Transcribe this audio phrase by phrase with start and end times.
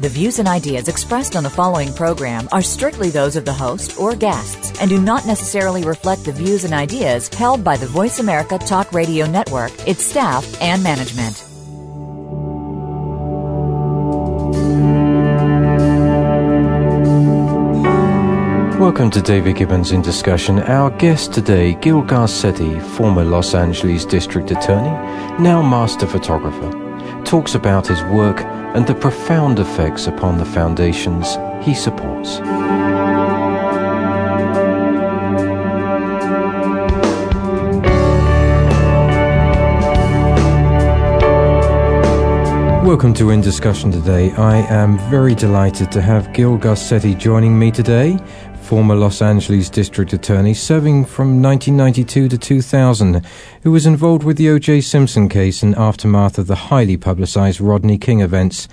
[0.00, 3.98] The views and ideas expressed on the following program are strictly those of the host
[3.98, 8.18] or guests and do not necessarily reflect the views and ideas held by the Voice
[8.18, 11.44] America Talk Radio Network, its staff, and management.
[18.80, 20.60] Welcome to David Gibbons in Discussion.
[20.60, 24.88] Our guest today, Gil Garcetti, former Los Angeles District Attorney,
[25.42, 26.70] now Master Photographer,
[27.26, 28.38] talks about his work
[28.74, 32.38] and the profound effects upon the foundations he supports.
[42.86, 44.32] Welcome to In Discussion today.
[44.32, 48.18] I am very delighted to have Gil Garcetti joining me today
[48.70, 53.26] former Los Angeles District Attorney, serving from 1992 to 2000,
[53.64, 54.82] who was involved with the O.J.
[54.82, 58.68] Simpson case and aftermath of the highly publicized Rodney King events,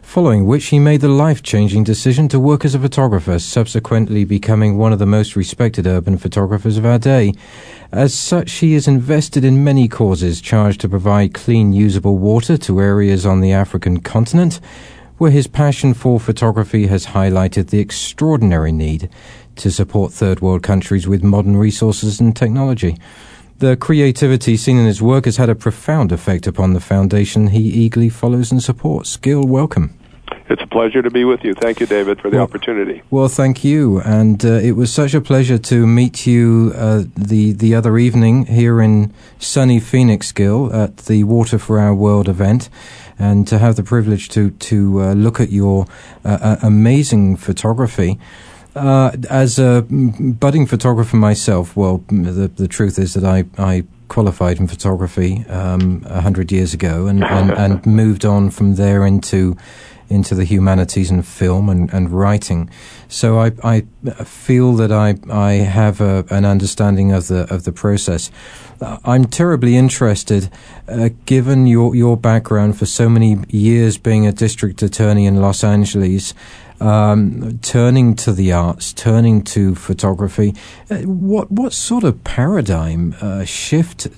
[0.00, 4.78] following which he made the life changing decision to work as a photographer, subsequently becoming
[4.78, 7.34] one of the most respected urban photographers of our day.
[7.92, 12.80] As such, he is invested in many causes charged to provide clean, usable water to
[12.80, 14.60] areas on the African continent
[15.22, 19.08] where his passion for photography has highlighted the extraordinary need
[19.56, 22.96] to support third world countries with modern resources and technology.
[23.58, 27.60] The creativity seen in his work has had a profound effect upon the foundation he
[27.60, 29.16] eagerly follows and supports.
[29.16, 29.98] Gil, welcome.
[30.48, 31.54] It's a pleasure to be with you.
[31.54, 33.02] Thank you, David, for the well, opportunity.
[33.10, 37.52] Well, thank you, and uh, it was such a pleasure to meet you uh, the
[37.52, 42.68] the other evening here in sunny Phoenix, Gil, at the Water for Our World event
[43.18, 45.86] and to have the privilege to to uh, look at your
[46.24, 48.18] uh, uh amazing photography.
[48.74, 54.58] Uh, as a budding photographer myself, well, the the truth is that I, I qualified
[54.58, 59.06] in photography um, a um, hundred years ago, and, and, and moved on from there
[59.06, 59.56] into
[60.08, 62.68] into the humanities and film and, and writing.
[63.08, 63.80] So I, I
[64.24, 68.30] feel that I I have a, an understanding of the of the process.
[69.04, 70.50] I'm terribly interested,
[70.88, 75.64] uh, given your your background for so many years being a district attorney in Los
[75.64, 76.34] Angeles,
[76.82, 80.54] um, turning to the arts, turning to photography.
[80.90, 84.08] Uh, what what sort of paradigm uh, shift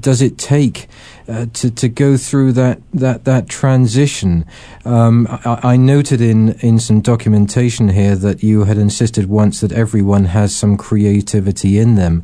[0.00, 0.88] does it take
[1.28, 4.44] uh, to to go through that that that transition?
[4.84, 9.72] Um, I, I, noted in in some documentation here that you had insisted once that
[9.72, 12.22] everyone has some creativity in them,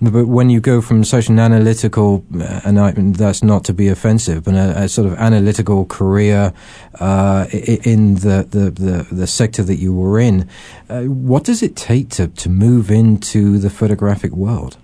[0.00, 3.88] but when you go from such an analytical, uh, and I, that's not to be
[3.88, 6.52] offensive, but a, a sort of analytical career
[7.00, 10.48] uh, in the, the the the sector that you were in,
[10.88, 14.76] what does it take to to move into the photographic world?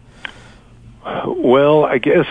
[1.26, 2.26] Well, I guess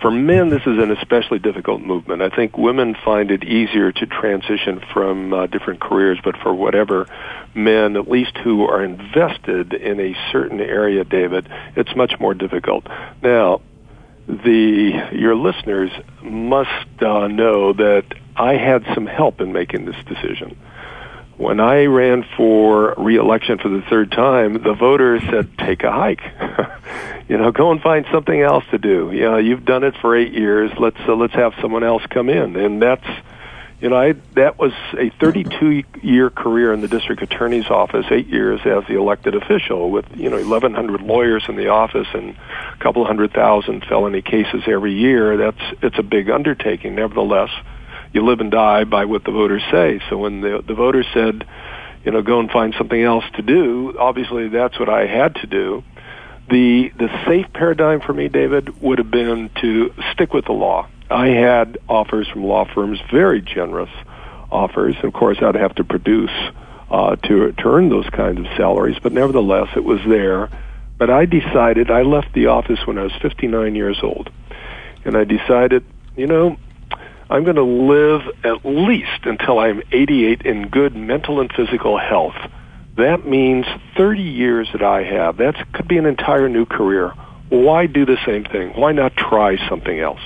[0.00, 2.22] for men, this is an especially difficult movement.
[2.22, 7.06] I think women find it easier to transition from uh, different careers, but for whatever
[7.54, 12.86] men, at least who are invested in a certain area, David, it's much more difficult.
[13.22, 13.60] Now,
[14.26, 15.90] the your listeners
[16.22, 18.04] must uh, know that
[18.36, 20.56] I had some help in making this decision.
[21.38, 26.20] When I ran for reelection for the third time, the voters said, "Take a hike."
[27.28, 29.12] you know, go and find something else to do.
[29.12, 30.72] You know, you've done it for eight years.
[30.80, 33.06] Let's uh, let's have someone else come in, and that's,
[33.80, 38.26] you know, I that was a 32 year career in the district attorney's office, eight
[38.26, 42.76] years as the elected official, with you know 1,100 lawyers in the office and a
[42.80, 45.36] couple hundred thousand felony cases every year.
[45.36, 46.96] That's it's a big undertaking.
[46.96, 47.50] Nevertheless,
[48.18, 50.00] you live and die by what the voters say.
[50.08, 51.46] So when the the voters said,
[52.04, 55.46] you know, go and find something else to do, obviously that's what I had to
[55.46, 55.84] do
[56.48, 60.88] the the safe paradigm for me, David, would have been to stick with the law.
[61.10, 63.90] I had offers from law firms, very generous
[64.50, 64.96] offers.
[65.02, 66.30] Of course, I'd have to produce
[66.90, 70.48] uh, to to earn those kinds of salaries, but nevertheless, it was there.
[70.96, 74.30] But I decided I left the office when I was 59 years old,
[75.04, 75.84] and I decided,
[76.16, 76.56] you know,
[77.30, 82.36] I'm going to live at least until I'm 88 in good mental and physical health
[82.98, 83.64] that means
[83.96, 85.36] 30 years that I have.
[85.36, 87.10] That could be an entire new career.
[87.48, 88.70] Why do the same thing?
[88.70, 90.20] Why not try something else?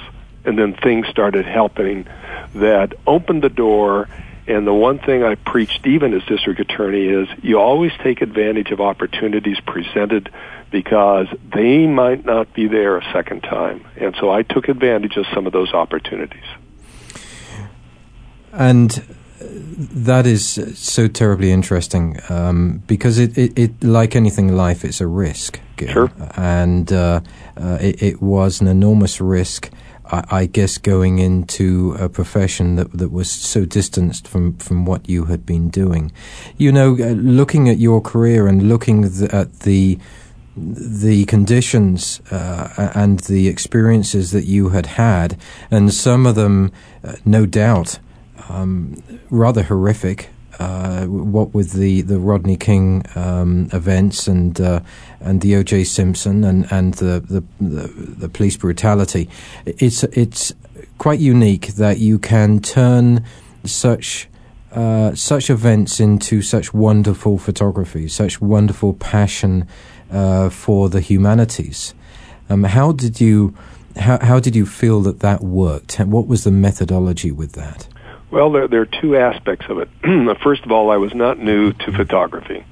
[0.46, 2.06] And then things started helping
[2.54, 4.08] that opened the door.
[4.46, 8.70] And the one thing I preached even as district attorney is you always take advantage
[8.70, 10.30] of opportunities presented
[10.70, 13.84] because they might not be there a second time.
[13.96, 16.42] And so I took advantage of some of those opportunities.
[18.52, 19.02] And
[19.76, 25.00] that is so terribly interesting um, because it, it, it, like anything in life, it's
[25.00, 25.60] a risk.
[25.80, 26.12] Sure.
[26.36, 27.20] And uh,
[27.56, 29.70] uh, it, it, was an enormous risk,
[30.06, 35.08] I, I, guess, going into a profession that that was so distanced from, from what
[35.08, 36.12] you had been doing.
[36.56, 39.98] You know, uh, looking at your career and looking th- at the
[40.54, 45.36] the conditions uh, and the experiences that you had had,
[45.70, 46.70] and some of them,
[47.02, 47.98] uh, no doubt,
[48.48, 50.30] um, rather horrific.
[50.58, 54.80] Uh, what with the, the Rodney King um, events and uh,
[55.18, 55.84] and the O.J.
[55.84, 59.30] Simpson and and the, the the, the police brutality,
[59.64, 60.52] it's it's
[60.98, 63.24] quite unique that you can turn
[63.64, 64.28] such
[64.72, 69.66] uh, such events into such wonderful photography, such wonderful passion
[70.10, 71.94] uh, for the humanities.
[72.48, 73.54] Um, how did you
[73.96, 75.98] how, how did you feel that that worked?
[75.98, 77.86] What was the methodology with that?
[78.32, 79.90] Well, there, there are two aspects of it.
[80.42, 82.64] First of all, I was not new to photography.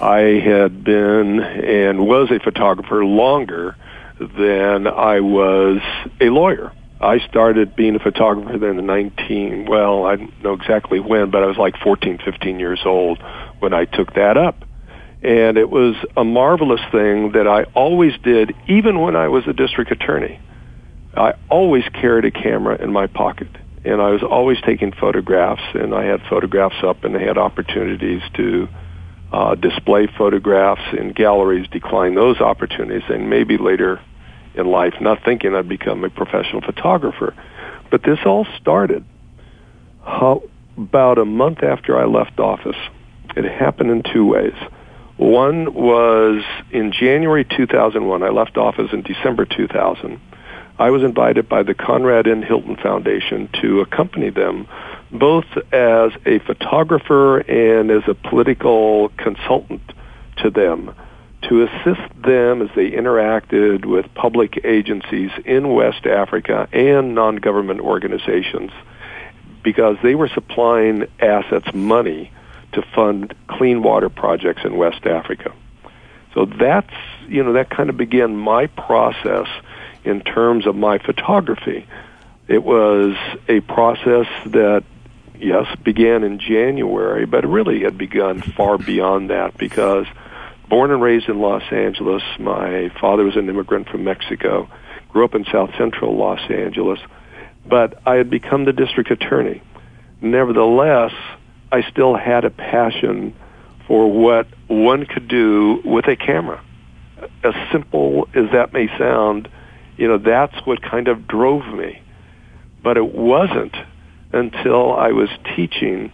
[0.00, 3.74] I had been and was a photographer longer
[4.20, 5.80] than I was
[6.20, 6.70] a lawyer.
[7.00, 11.42] I started being a photographer then in 19, well, I don't know exactly when, but
[11.42, 13.20] I was like 14, 15 years old
[13.58, 14.64] when I took that up.
[15.20, 19.52] And it was a marvelous thing that I always did, even when I was a
[19.52, 20.38] district attorney.
[21.16, 23.48] I always carried a camera in my pocket
[23.84, 28.22] and I was always taking photographs, and I had photographs up, and I had opportunities
[28.34, 28.68] to
[29.32, 34.00] uh, display photographs in galleries, decline those opportunities, and maybe later
[34.54, 37.34] in life, not thinking I'd become a professional photographer.
[37.90, 39.04] But this all started
[40.04, 40.42] how,
[40.76, 42.76] about a month after I left office.
[43.36, 44.54] It happened in two ways.
[45.16, 48.22] One was in January 2001.
[48.22, 50.20] I left office in December 2000
[50.78, 52.42] I was invited by the Conrad N.
[52.42, 54.66] Hilton Foundation to accompany them
[55.10, 59.82] both as a photographer and as a political consultant
[60.38, 60.94] to them
[61.42, 68.70] to assist them as they interacted with public agencies in West Africa and non-government organizations
[69.62, 72.32] because they were supplying assets money
[72.72, 75.52] to fund clean water projects in West Africa.
[76.32, 76.94] So that's,
[77.28, 79.48] you know, that kind of began my process
[80.04, 81.86] in terms of my photography.
[82.48, 83.16] It was
[83.48, 84.84] a process that,
[85.38, 90.06] yes, began in January, but really had begun far beyond that because
[90.68, 94.68] born and raised in Los Angeles, my father was an immigrant from Mexico,
[95.08, 96.98] grew up in South Central Los Angeles,
[97.66, 99.62] but I had become the district attorney.
[100.20, 101.12] Nevertheless,
[101.70, 103.34] I still had a passion
[103.86, 106.62] for what one could do with a camera.
[107.44, 109.48] As simple as that may sound,
[109.96, 112.02] you know, that's what kind of drove me.
[112.82, 113.76] But it wasn't
[114.32, 116.12] until I was teaching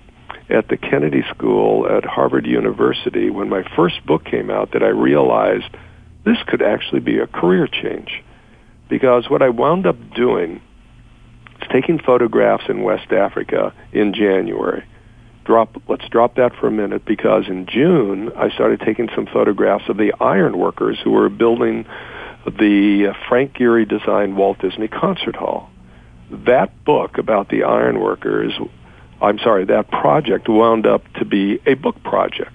[0.50, 4.88] at the Kennedy School at Harvard University when my first book came out that I
[4.88, 5.69] realized
[6.25, 8.22] this could actually be a career change.
[8.88, 10.60] Because what I wound up doing
[11.60, 14.84] is taking photographs in West Africa in January.
[15.44, 19.84] Drop, let's drop that for a minute because in June I started taking some photographs
[19.88, 21.86] of the iron workers who were building
[22.56, 25.71] the uh, Frank Gehry designed Walt Disney Concert Hall.
[26.31, 28.52] That book about the ironworkers,
[29.21, 32.52] I'm sorry, that project wound up to be a book project.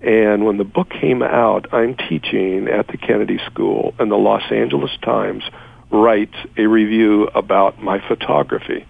[0.00, 4.50] And when the book came out, I'm teaching at the Kennedy School, and the Los
[4.50, 5.44] Angeles Times
[5.90, 8.86] writes a review about my photography.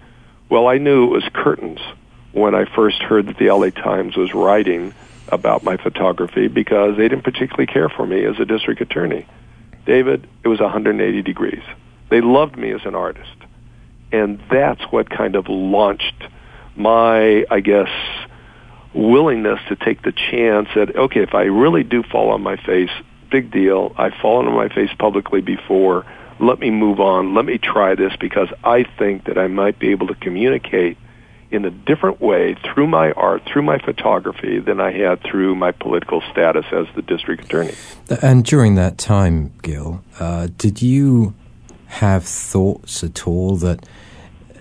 [0.49, 1.79] Well, I knew it was curtains
[2.31, 4.93] when I first heard that the LA Times was writing
[5.27, 9.25] about my photography because they didn't particularly care for me as a district attorney.
[9.85, 11.63] David, it was 180 degrees.
[12.09, 13.35] They loved me as an artist.
[14.11, 16.23] And that's what kind of launched
[16.75, 17.89] my, I guess,
[18.93, 22.91] willingness to take the chance that, okay, if I really do fall on my face,
[23.31, 23.93] big deal.
[23.97, 26.05] I've fallen on my face publicly before.
[26.39, 27.33] Let me move on.
[27.33, 30.97] Let me try this because I think that I might be able to communicate
[31.53, 35.71] in a different way through my art, through my photography, than I had through my
[35.71, 37.75] political status as the district attorney.
[38.21, 41.35] And during that time, Gil, uh, did you
[41.87, 44.59] have thoughts at all that uh,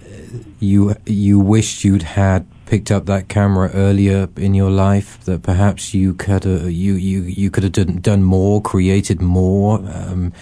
[0.61, 5.19] you you wished you'd had picked up that camera earlier in your life?
[5.25, 9.79] That perhaps you could uh, you you you could have done, done more, created more,
[9.79, 10.35] um,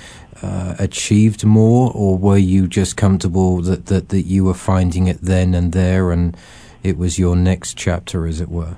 [0.43, 5.19] uh, achieved more, or were you just comfortable that, that, that you were finding it
[5.21, 6.37] then and there and
[6.83, 8.77] it was your next chapter, as it were?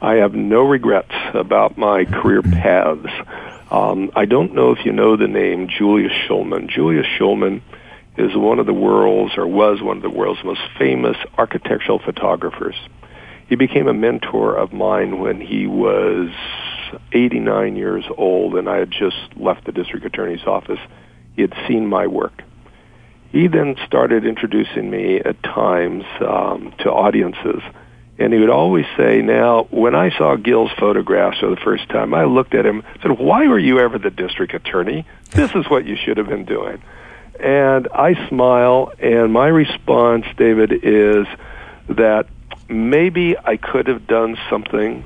[0.00, 3.08] I have no regrets about my career paths.
[3.70, 6.68] Um, I don't know if you know the name Julius Shulman.
[6.68, 7.62] Julius Shulman
[8.16, 12.76] is one of the world's, or was one of the world's most famous architectural photographers.
[13.48, 16.30] He became a mentor of mine when he was
[17.12, 20.78] 89 years old, and I had just left the district attorney's office.
[21.36, 22.42] He had seen my work.
[23.30, 27.62] He then started introducing me at times um, to audiences
[28.18, 32.14] and he would always say, now, when I saw Gil's photographs for the first time,
[32.14, 35.04] I looked at him and said, why were you ever the district attorney?
[35.32, 36.80] This is what you should have been doing.
[37.40, 41.26] And I smile, and my response, David, is
[41.88, 42.28] that
[42.68, 45.02] maybe I could have done something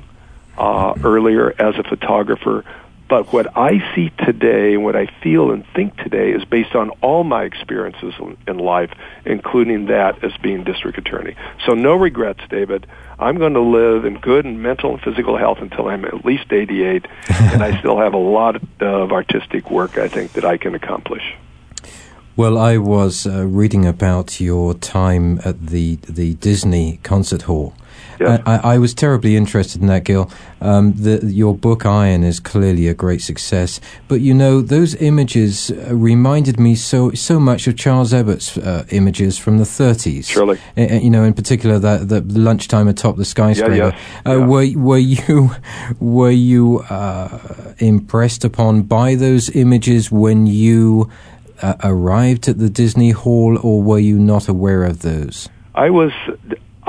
[0.55, 2.63] uh, earlier as a photographer,
[3.09, 7.23] but what I see today, what I feel and think today, is based on all
[7.23, 8.13] my experiences
[8.47, 8.91] in life,
[9.25, 11.35] including that as being district attorney.
[11.65, 12.85] So no regrets, David.
[13.17, 16.53] I'm going to live in good and mental and physical health until I'm at least
[16.53, 20.75] 88, and I still have a lot of artistic work I think that I can
[20.75, 21.35] accomplish.
[22.35, 27.73] Well, I was uh, reading about your time at the the Disney concert hall,
[28.19, 28.41] Yes.
[28.45, 30.29] I, I, was terribly interested in that, Gil.
[30.59, 35.71] Um, the, your book Iron is clearly a great success, but you know those images
[35.71, 40.25] uh, reminded me so so much of Charles Abbott's uh, images from the 30s.
[40.25, 43.73] Surely, you know, in particular that the lunchtime atop the skyscraper.
[43.73, 44.33] Yeah, yeah.
[44.33, 45.51] Uh, were were you
[45.99, 51.09] were you uh, impressed upon by those images when you
[51.61, 55.49] uh, arrived at the Disney Hall, or were you not aware of those?
[55.75, 56.11] I was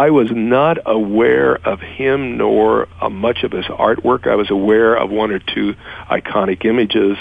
[0.00, 4.26] I was not aware of him nor uh, much of his artwork.
[4.26, 5.74] I was aware of one or two
[6.08, 7.18] iconic images,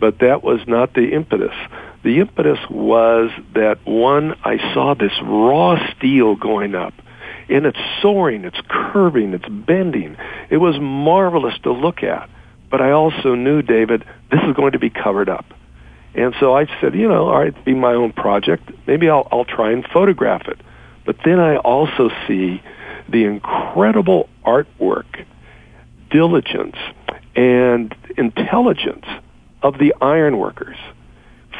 [0.00, 1.54] but that was not the impetus.
[2.02, 6.94] The impetus was that one, I saw this raw steel going up
[7.50, 10.16] and it's soaring, it's curving, it's bending.
[10.48, 12.30] It was marvelous to look at.
[12.70, 15.44] But I also knew, David, this is going to be covered up.
[16.14, 18.70] And so I said, you know, all right, be my own project.
[18.86, 20.58] Maybe I'll, I'll try and photograph it.
[21.04, 22.62] But then I also see
[23.08, 25.24] the incredible artwork,
[26.10, 26.76] diligence,
[27.34, 29.06] and intelligence
[29.62, 30.76] of the ironworkers.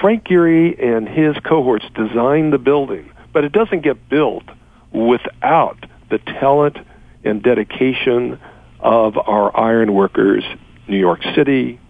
[0.01, 4.45] Frank Gehry and his cohorts designed the building, but it doesn't get built
[4.93, 6.79] without the talent
[7.25, 8.39] and dedication
[8.81, 10.45] of our ironworkers,
[10.89, 11.81] New York City,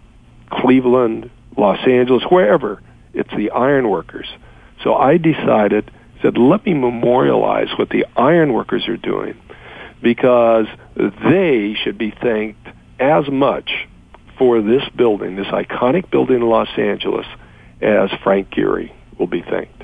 [0.51, 2.81] Cleveland, Los Angeles, wherever.
[3.13, 4.27] It's the ironworkers.
[4.83, 5.89] So I decided
[6.23, 9.39] said, let me memorialize what the ironworkers are doing
[10.01, 10.65] because
[10.95, 12.67] they should be thanked
[12.99, 13.87] as much
[14.37, 17.27] for this building, this iconic building in Los Angeles,
[17.81, 19.83] as Frank Gehry will be thanked.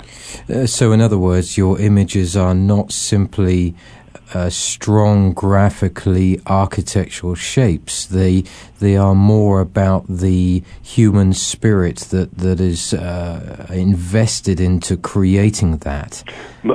[0.50, 3.75] Uh, so, in other words, your images are not simply
[4.33, 8.05] uh, strong graphically architectural shapes.
[8.05, 8.43] They
[8.79, 16.24] they are more about the human spirit that that is uh, invested into creating that.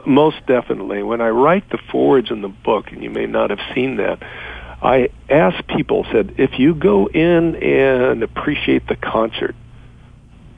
[0.07, 1.03] Most definitely.
[1.03, 4.23] When I write the forwards in the book, and you may not have seen that.
[4.83, 9.57] I ask people, said, if you go in and appreciate the concert,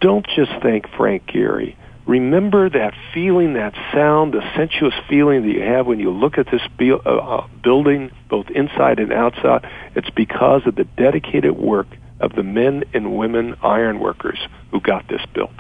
[0.01, 1.77] don't just thank Frank Gehry
[2.07, 6.47] remember that feeling, that sound, the sensuous feeling that you have when you look at
[6.51, 9.69] this uh, uh, building, both inside and outside.
[9.95, 14.39] It's because of the dedicated work of the men and women ironworkers
[14.71, 15.53] who got this built.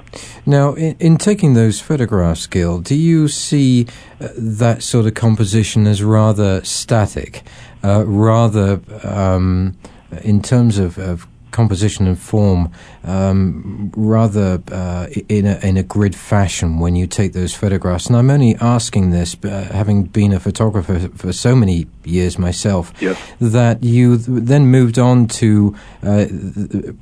[0.47, 3.87] Now, in, in taking those photographs, Gil, do you see
[4.21, 7.43] uh, that sort of composition as rather static,
[7.85, 9.77] uh, rather um,
[10.23, 12.71] in terms of, of composition and form
[13.05, 18.07] um, rather uh, in, a, in a grid fashion when you take those photographs.
[18.07, 22.93] And I'm only asking this, uh, having been a photographer for so many years myself,
[23.01, 23.19] yes.
[23.41, 26.27] that you then moved on to uh,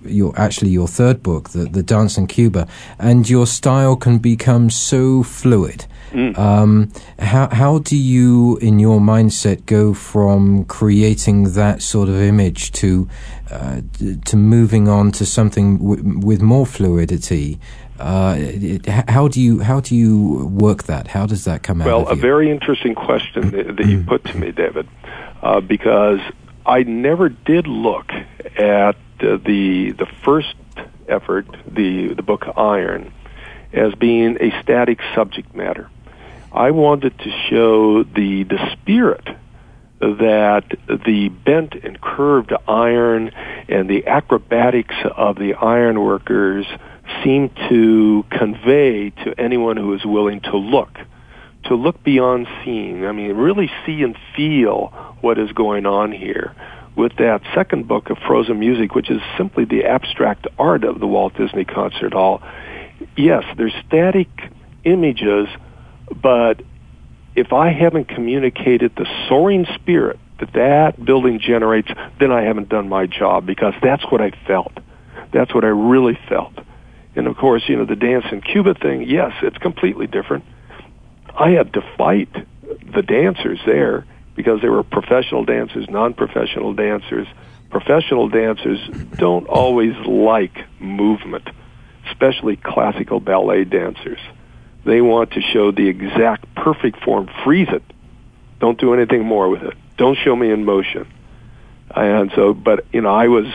[0.04, 4.70] your actually your third book, the, the Dance in Cuba, and your style can become
[4.70, 5.86] so fluid.
[6.12, 6.38] Mm.
[6.38, 12.70] Um, how how do you, in your mindset, go from creating that sort of image
[12.72, 13.08] to
[13.54, 13.80] uh,
[14.25, 17.58] to moving on to something w- with more fluidity?
[17.99, 21.08] Uh, it, how do you how do you work that?
[21.08, 22.06] How does that come well, out?
[22.06, 24.88] Well, a very interesting question that, that you put to me, David,
[25.42, 26.20] uh, because
[26.66, 28.11] I never did look
[28.56, 30.54] at the the first
[31.08, 33.12] effort, the the book Iron,
[33.73, 35.88] as being a static subject matter.
[36.52, 39.28] I wanted to show the the spirit
[40.18, 43.30] that the bent and curved iron
[43.68, 46.66] and the acrobatics of the iron workers
[47.23, 50.99] seem to convey to anyone who is willing to look
[51.64, 53.06] to look beyond seeing.
[53.06, 54.88] I mean really see and feel
[55.23, 56.54] what is going on here
[56.94, 61.06] with that second book of frozen music which is simply the abstract art of the
[61.06, 62.42] walt disney concert hall.
[63.16, 64.28] Yes there's static
[64.84, 65.49] images,
[66.23, 66.61] but
[67.34, 71.88] if I haven't communicated the soaring spirit that that building generates,
[72.18, 74.72] then I haven't done my job because that's what I felt.
[75.32, 76.52] That's what I really felt.
[77.16, 80.44] And of course, you know, the dance in Cuba thing, yes, it's completely different.
[81.36, 82.30] I had to fight
[82.94, 87.26] the dancers there because they were professional dancers, non-professional dancers.
[87.70, 88.78] Professional dancers
[89.16, 91.48] don't always like movement,
[92.06, 94.20] especially classical ballet dancers.
[94.84, 97.28] They want to show the exact perfect form.
[97.44, 97.83] Freeze it.
[98.59, 99.75] Don't do anything more with it.
[99.99, 101.06] Don't show me in motion.
[101.94, 103.47] And so, but you know, I was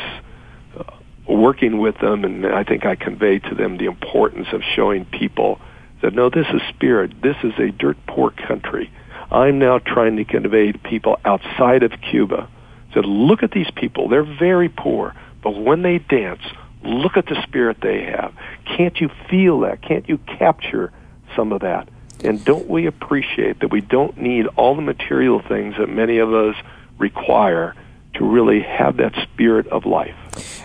[0.78, 0.84] uh,
[1.28, 5.60] working with them, and I think I conveyed to them the importance of showing people
[6.04, 7.22] that no, this is spirit.
[7.22, 8.92] This is a dirt poor country.
[9.32, 12.48] I'm now trying to convey to people outside of Cuba
[12.94, 14.08] that look at these people.
[14.08, 16.42] They're very poor, but when they dance,
[16.84, 18.34] look at the spirit they have.
[18.78, 19.82] Can't you feel that?
[19.82, 20.92] Can't you capture
[21.36, 21.90] some of that?
[22.24, 26.34] And don't we appreciate that we don't need all the material things that many of
[26.34, 26.56] us
[26.98, 27.76] require
[28.16, 30.16] to really have that spirit of life?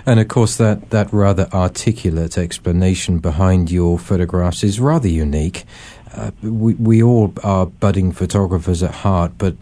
[0.06, 5.64] And of course, that, that rather articulate explanation behind your photographs is rather unique.
[6.12, 9.56] Uh, we, we all are budding photographers at heart, but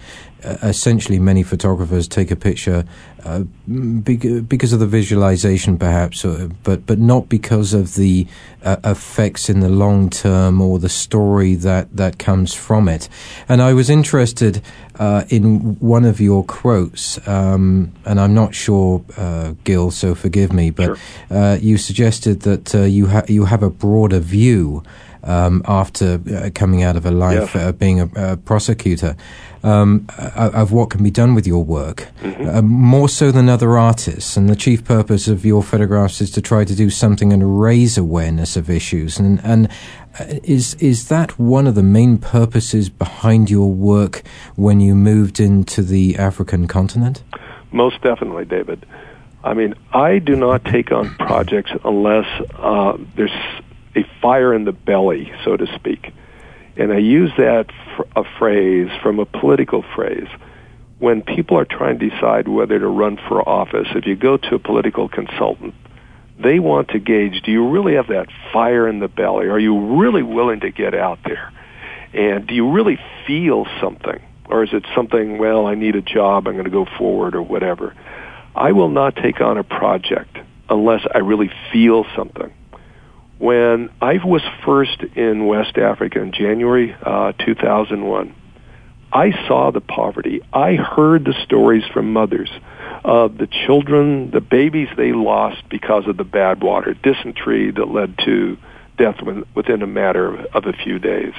[0.44, 2.84] essentially many photographers take a picture
[3.24, 3.40] uh,
[4.48, 8.26] because of the visualization, perhaps, or, but but not because of the
[8.64, 13.08] uh, effects in the long term or the story that that comes from it.
[13.48, 14.60] And I was interested
[14.98, 20.52] uh, in one of your quotes, um, and I'm not sure, uh, Gil, so forgive
[20.52, 21.56] me, but sure.
[21.56, 24.82] you suggested that you ha- you have a broader view
[25.24, 27.56] um, after uh, coming out of a life yes.
[27.56, 29.16] uh, being a, a prosecutor
[29.62, 32.48] um, of what can be done with your work, mm-hmm.
[32.48, 34.36] uh, more so than other artists.
[34.36, 37.96] And the chief purpose of your photographs is to try to do something and raise
[37.96, 39.18] awareness of issues.
[39.18, 39.68] And and
[40.18, 44.22] uh, is is that one of the main purposes behind your work
[44.56, 47.22] when you moved into the African continent?
[47.70, 48.84] Most definitely, David.
[49.44, 53.32] I mean, I do not take on projects unless uh, there's
[53.96, 56.12] a fire in the belly, so to speak.
[56.76, 60.28] And I use that fr- a phrase from a political phrase.
[60.98, 64.54] When people are trying to decide whether to run for office, if you go to
[64.54, 65.74] a political consultant,
[66.38, 69.46] they want to gauge, do you really have that fire in the belly?
[69.48, 71.52] Are you really willing to get out there?
[72.14, 74.20] And do you really feel something?
[74.46, 77.42] Or is it something, well, I need a job, I'm going to go forward or
[77.42, 77.94] whatever?
[78.54, 80.36] I will not take on a project
[80.68, 82.52] unless I really feel something
[83.42, 88.36] when I was first in West Africa in January uh, 2001,
[89.12, 90.42] I saw the poverty.
[90.52, 92.50] I heard the stories from mothers
[93.04, 98.16] of the children, the babies they lost because of the bad water, dysentery that led
[98.18, 98.58] to
[98.96, 99.16] death
[99.56, 101.34] within a matter of a few days.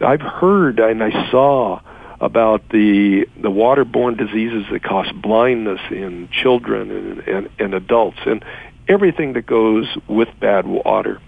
[0.00, 1.82] I've heard and I saw
[2.22, 8.42] about the the waterborne diseases that cause blindness in children and, and, and adults and
[8.88, 11.20] everything that goes with bad water.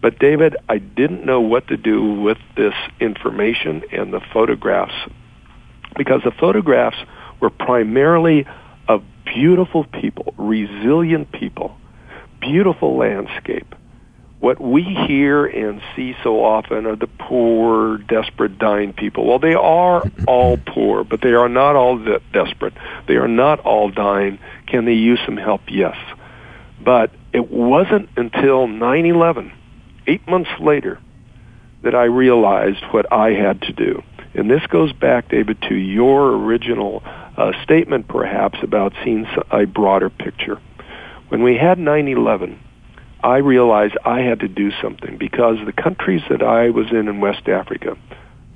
[0.00, 4.94] But David, I didn't know what to do with this information and the photographs
[5.96, 6.98] because the photographs
[7.40, 8.46] were primarily
[8.86, 11.76] of beautiful people, resilient people,
[12.40, 13.74] beautiful landscape.
[14.40, 19.26] What we hear and see so often are the poor, desperate, dying people.
[19.26, 22.74] Well, they are all poor, but they are not all de- desperate.
[23.08, 24.38] They are not all dying.
[24.68, 25.62] Can they use some help?
[25.68, 25.96] Yes.
[26.80, 29.52] But it wasn't until 9 11
[30.08, 30.98] eight months later
[31.82, 34.02] that I realized what I had to do.
[34.34, 40.10] And this goes back, David, to your original uh, statement, perhaps, about seeing a broader
[40.10, 40.60] picture.
[41.28, 42.58] When we had 9 11,
[43.22, 47.20] I realized I had to do something because the countries that I was in in
[47.20, 47.96] West Africa,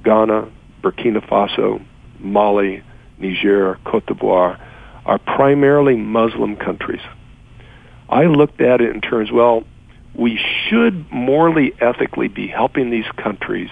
[0.04, 0.48] Ghana,
[0.82, 1.84] Burkina Faso,
[2.18, 2.82] Mali,
[3.18, 4.58] Niger, Cote d'Ivoire,
[5.04, 7.00] are primarily Muslim countries.
[8.08, 9.64] I looked at it in terms, well,
[10.14, 13.70] we should morally, ethically be helping these countries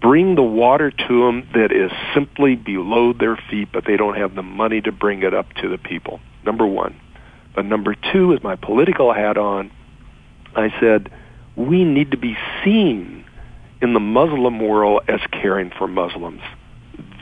[0.00, 4.34] bring the water to them that is simply below their feet, but they don't have
[4.34, 6.20] the money to bring it up to the people.
[6.44, 7.00] Number one.
[7.54, 9.70] But number two, is my political hat on,
[10.54, 11.10] I said,
[11.56, 13.24] we need to be seen
[13.80, 16.42] in the Muslim world as caring for Muslims.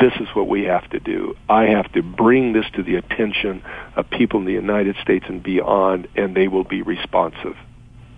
[0.01, 1.37] This is what we have to do.
[1.49, 3.63] I have to bring this to the attention
[3.95, 7.57] of people in the United States and beyond, and they will be responsive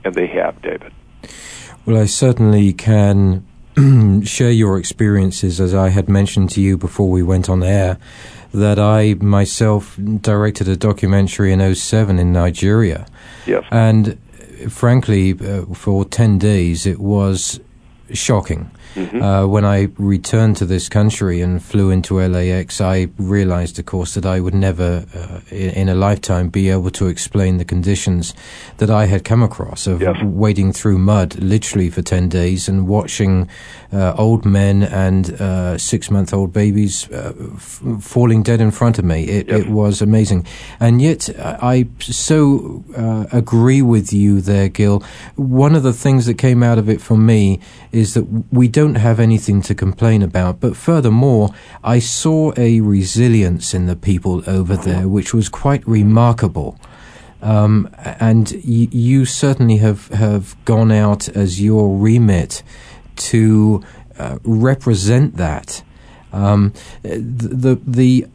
[0.05, 0.93] and they have, David.
[1.87, 3.45] Well, I certainly can
[4.25, 7.99] share your experiences, as I had mentioned to you before we went on air,
[8.53, 13.07] that I myself directed a documentary in 07 in Nigeria.
[13.47, 13.65] Yes.
[13.71, 14.19] And
[14.71, 17.61] frankly, uh, for 10 days, it was
[18.13, 18.71] shocking.
[18.95, 19.23] Mm-hmm.
[19.23, 24.15] Uh, when I returned to this country and flew into LAX, I realized, of course,
[24.15, 28.35] that I would never, uh, in, in, a lifetime, be able to explain the conditions
[28.79, 30.17] that I had come across of yes.
[30.23, 33.49] wading through mud literally for 10 days and watching
[33.93, 38.99] uh, old men and uh, six month old babies uh, f- falling dead in front
[38.99, 39.25] of me.
[39.25, 39.61] It, yes.
[39.61, 40.47] it, was amazing.
[40.79, 45.03] And yet, I so uh, agree with you there, Gil.
[45.37, 47.61] One of the things that came out of it for me
[47.93, 50.61] is that we don't don't have anything to complain about.
[50.61, 51.49] But furthermore,
[51.83, 56.79] I saw a resilience in the people over there, which was quite remarkable.
[57.41, 57.89] Um,
[58.21, 62.63] and y- you certainly have, have gone out as your remit
[63.31, 63.83] to
[64.19, 65.83] uh, represent that.
[66.33, 68.27] Um, the the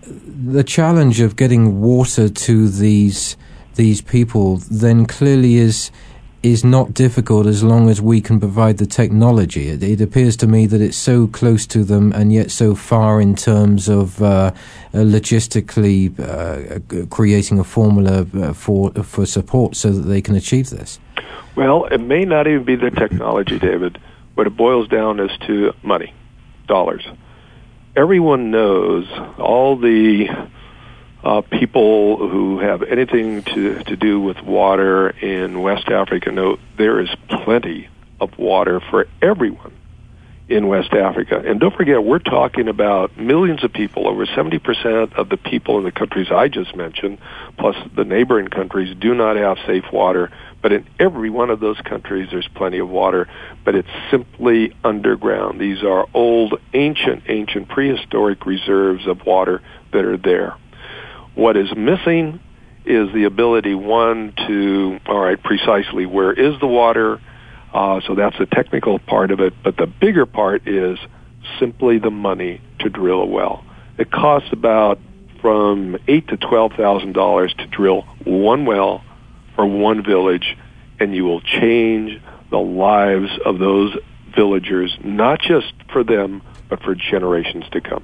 [0.54, 3.36] the challenge of getting water to these
[3.76, 5.92] these people then clearly is
[6.42, 9.70] is not difficult as long as we can provide the technology.
[9.70, 13.20] It, it, appears to me that it's so close to them and yet so far
[13.20, 14.52] in terms of uh, uh,
[14.94, 21.00] logistically uh, creating a formula uh, for for support so that they can achieve this.
[21.56, 24.00] Well, it may not even be the technology, David.
[24.36, 26.14] What it boils down is to money,
[26.68, 27.06] dollars.
[27.98, 29.06] Everyone knows
[29.38, 30.30] all the
[31.24, 37.00] uh, people who have anything to, to do with water in West Africa know there
[37.00, 37.90] is plenty
[38.22, 39.74] of water for everyone
[40.50, 41.42] in West Africa.
[41.46, 44.08] And don't forget, we're talking about millions of people.
[44.08, 47.20] Over 70% of the people in the countries I just mentioned,
[47.58, 50.32] plus the neighboring countries, do not have safe water.
[50.62, 53.30] But in every one of those countries, there's plenty of water,
[53.64, 55.60] but it's simply underground.
[55.62, 59.62] These are old, ancient, ancient prehistoric reserves of water
[59.94, 60.56] that are there.
[61.36, 62.40] What is missing
[62.86, 67.22] is the ability, one, to, all right, precisely where is the water?
[67.74, 69.54] Uh, so that's the technical part of it.
[69.64, 70.98] But the bigger part is
[71.60, 73.64] simply the money to drill a well.
[73.98, 75.00] It costs about
[75.42, 79.04] from eight to twelve thousand dollars to drill one well
[79.56, 80.58] for one village,
[81.00, 83.96] and you will change the lives of those
[84.36, 88.04] villagers, not just for them, but for generations to come.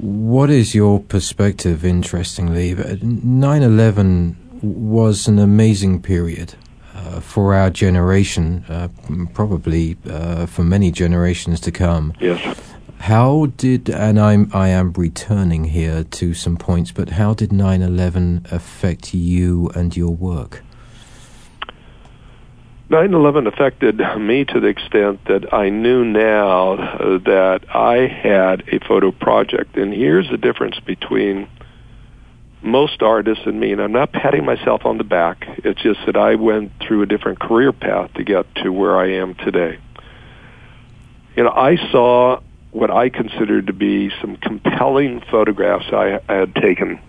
[0.00, 2.74] What is your perspective, interestingly?
[2.74, 6.54] 9 11 was an amazing period
[6.94, 8.88] uh, for our generation, uh,
[9.32, 12.12] probably uh, for many generations to come.
[12.20, 12.60] Yes.
[12.98, 17.80] How did, and I'm, I am returning here to some points, but how did 9
[17.80, 20.62] 11 affect you and your work?
[22.88, 26.76] 9/11 affected me to the extent that I knew now
[27.24, 31.48] that I had a photo project, and here's the difference between
[32.62, 33.72] most artists and me.
[33.72, 35.46] And I'm not patting myself on the back.
[35.64, 39.14] It's just that I went through a different career path to get to where I
[39.14, 39.78] am today.
[41.36, 42.38] You know, I saw
[42.70, 47.00] what I considered to be some compelling photographs I, I had taken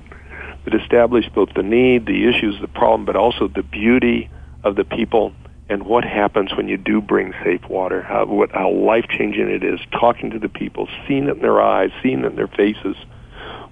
[0.66, 4.30] that established both the need, the issues, the problem, but also the beauty
[4.64, 5.34] of the people
[5.70, 9.64] and what happens when you do bring safe water, how, what, how life changing it
[9.64, 12.96] is, talking to the people, seeing it in their eyes, seeing it in their faces,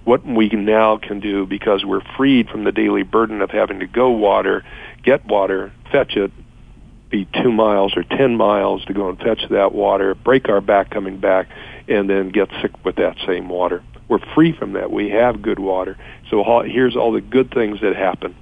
[0.04, 3.86] what we now can do because we're freed from the daily burden of having to
[3.86, 4.64] go water,
[5.02, 6.30] get water, fetch it,
[7.10, 10.90] be two miles or ten miles to go and fetch that water, break our back
[10.90, 11.48] coming back,
[11.88, 13.82] and then get sick with that same water.
[14.08, 14.90] We're free from that.
[14.90, 15.96] We have good water.
[16.30, 18.36] So here's all the good things that happen.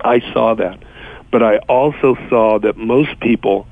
[0.00, 0.82] I saw that.
[1.30, 3.66] But I also saw that most people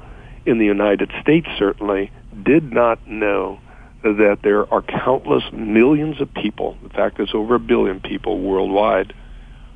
[0.44, 2.10] in the United States certainly
[2.42, 3.58] did not know
[4.02, 9.12] that there are countless millions of people, in fact, there's over a billion people worldwide,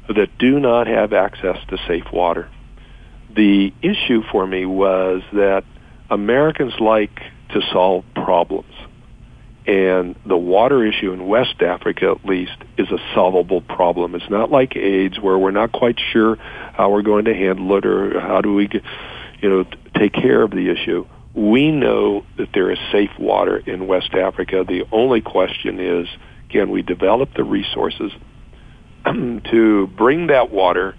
[0.09, 2.49] that do not have access to safe water.
[3.35, 5.64] The issue for me was that
[6.11, 8.73] Americans like to solve problems.
[9.66, 14.14] And the water issue in West Africa, at least, is a solvable problem.
[14.14, 17.85] It's not like AIDS, where we're not quite sure how we're going to handle it
[17.85, 18.68] or how do we,
[19.40, 19.64] you know,
[19.96, 21.07] take care of the issue.
[21.35, 24.64] We know that there is safe water in West Africa.
[24.66, 26.09] The only question is,
[26.49, 28.12] can we develop the resources
[29.05, 30.96] to bring that water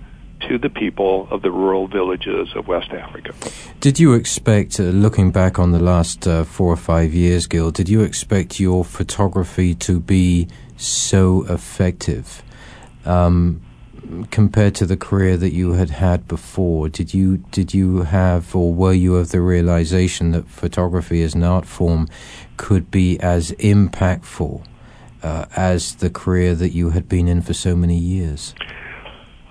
[0.48, 3.34] to the people of the rural villages of West Africa.
[3.80, 7.72] Did you expect, uh, looking back on the last uh, four or five years, Gil,
[7.72, 12.44] did you expect your photography to be so effective?
[13.06, 13.62] Um,
[14.30, 18.74] compared to the career that you had had before did you did you have or
[18.74, 22.08] were you of the realization that photography as an art form
[22.58, 24.66] could be as impactful
[25.24, 28.54] uh, as the career that you had been in for so many years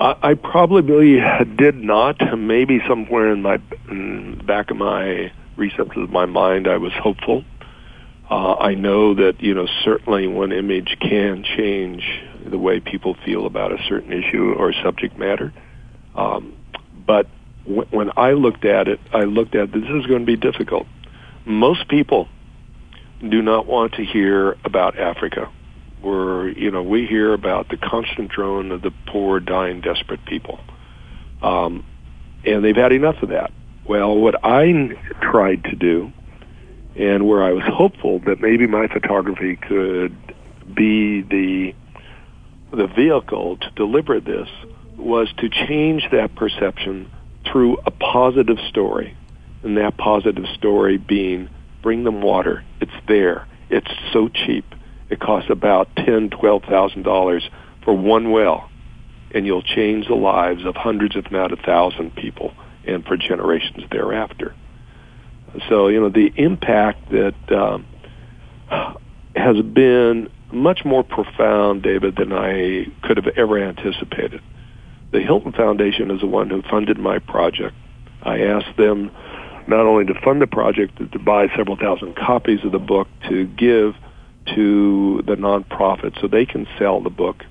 [0.01, 1.21] I probably
[1.57, 2.17] did not.
[2.39, 3.61] Maybe somewhere in my
[3.91, 7.45] in back of my recesses of my mind, I was hopeful.
[8.31, 12.03] Uh, I know that you know certainly one image can change
[12.47, 15.53] the way people feel about a certain issue or subject matter.
[16.15, 16.57] Um,
[17.07, 17.27] but
[17.65, 20.87] w- when I looked at it, I looked at this is going to be difficult.
[21.45, 22.29] Most people
[23.21, 25.51] do not want to hear about Africa.
[26.03, 30.61] Where you know we hear about the constant drone of the poor, dying, desperate people,
[31.43, 31.85] um,
[32.45, 33.53] and they've had enough of that.
[33.87, 36.13] Well, what I tried to do,
[36.97, 40.17] and where I was hopeful that maybe my photography could
[40.75, 41.75] be the
[42.73, 44.49] the vehicle to deliver this,
[44.97, 47.11] was to change that perception
[47.45, 49.17] through a positive story,
[49.63, 51.49] and that positive story being
[51.83, 52.65] bring them water.
[52.81, 53.47] It's there.
[53.69, 54.65] It's so cheap.
[55.11, 57.49] It costs about ten, twelve thousand dollars
[57.85, 58.71] for one well,
[59.35, 62.55] and you'll change the lives of hundreds, if not a thousand people,
[62.87, 64.55] and for generations thereafter.
[65.69, 67.85] So you know the impact that um,
[69.35, 74.41] has been much more profound, David, than I could have ever anticipated.
[75.13, 77.75] The Hilton Foundation is the one who funded my project.
[78.23, 79.11] I asked them
[79.67, 83.09] not only to fund the project, but to buy several thousand copies of the book
[83.29, 83.95] to give
[84.55, 87.45] to the nonprofit so they can sell the book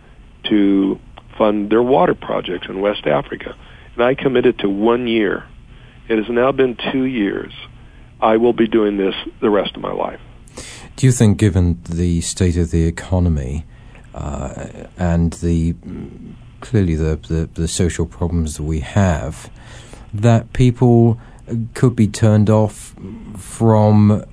[0.46, 1.00] to
[1.38, 3.56] fund their water projects in West Africa.
[3.96, 5.46] And I committed to one year.
[6.08, 7.54] It has now been two years.
[8.22, 10.20] I will be doing this the rest of my life.
[10.96, 13.66] Do you think, given the state of the economy
[14.14, 15.76] uh, and the
[16.60, 19.50] clearly the, the, the social problems that we have,
[20.14, 21.20] that people
[21.74, 22.94] could be turned off
[23.38, 24.24] from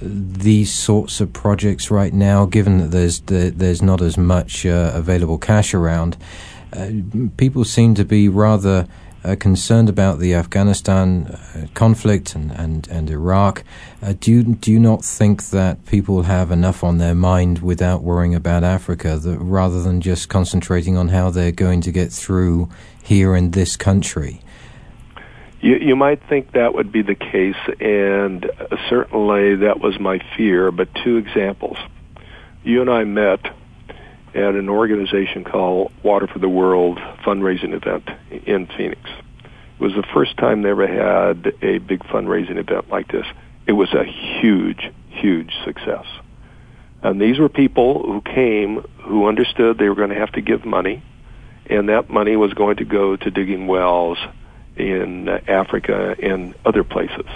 [0.00, 5.38] these sorts of projects right now, given that there's there's not as much uh, available
[5.38, 6.16] cash around.
[6.72, 6.90] Uh,
[7.36, 8.86] people seem to be rather
[9.22, 13.64] uh, concerned about the Afghanistan uh, conflict and and, and Iraq.
[14.02, 18.02] Uh, do you, do you not think that people have enough on their mind without
[18.02, 22.68] worrying about Africa, that rather than just concentrating on how they're going to get through
[23.02, 24.40] here in this country?
[25.60, 28.50] You, you might think that would be the case, and
[28.88, 30.70] certainly that was my fear.
[30.70, 31.76] But two examples.
[32.62, 33.40] You and I met
[34.34, 38.08] at an organization called Water for the World fundraising event
[38.46, 39.00] in Phoenix.
[39.04, 43.26] It was the first time they ever had a big fundraising event like this.
[43.66, 46.06] It was a huge, huge success.
[47.02, 50.64] And these were people who came who understood they were going to have to give
[50.64, 51.02] money,
[51.66, 54.18] and that money was going to go to digging wells
[54.76, 57.26] in uh, Africa and other places.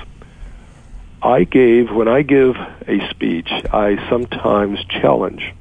[1.23, 5.55] I gave, when I give a speech, I sometimes challenge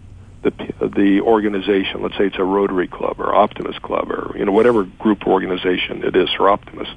[0.44, 2.02] the, the organization.
[2.02, 6.04] Let's say it's a Rotary Club or Optimist Club or, you know, whatever group organization
[6.04, 6.92] it is for Optimist.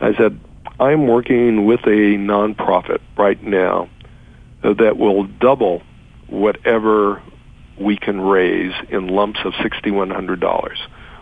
[0.00, 0.38] I said,
[0.78, 3.88] I'm working with a nonprofit right now
[4.62, 5.82] that will double
[6.28, 7.22] whatever
[7.80, 10.76] we can raise in lumps of $6,100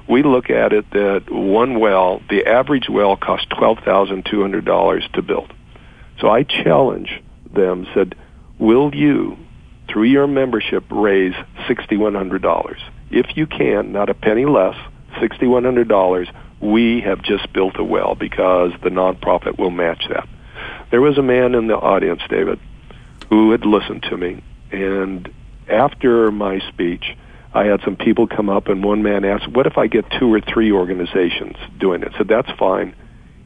[0.09, 4.65] we look at it that one well, the average well costs twelve thousand two hundred
[4.65, 5.53] dollars to build.
[6.21, 8.15] So I challenge them, said,
[8.59, 9.37] will you,
[9.89, 11.35] through your membership, raise
[11.69, 12.81] sixty one hundred dollars?
[13.11, 14.77] If you can, not a penny less,
[15.21, 16.29] sixty one hundred dollars,
[16.61, 20.29] we have just built a well because the nonprofit will match that.
[20.91, 22.59] There was a man in the audience, David,
[23.29, 25.29] who had listened to me, and
[25.69, 27.17] after my speech,
[27.57, 30.33] I had some people come up, and one man asked, "What if I get two
[30.33, 32.95] or three organizations doing it?" Said, "That's fine."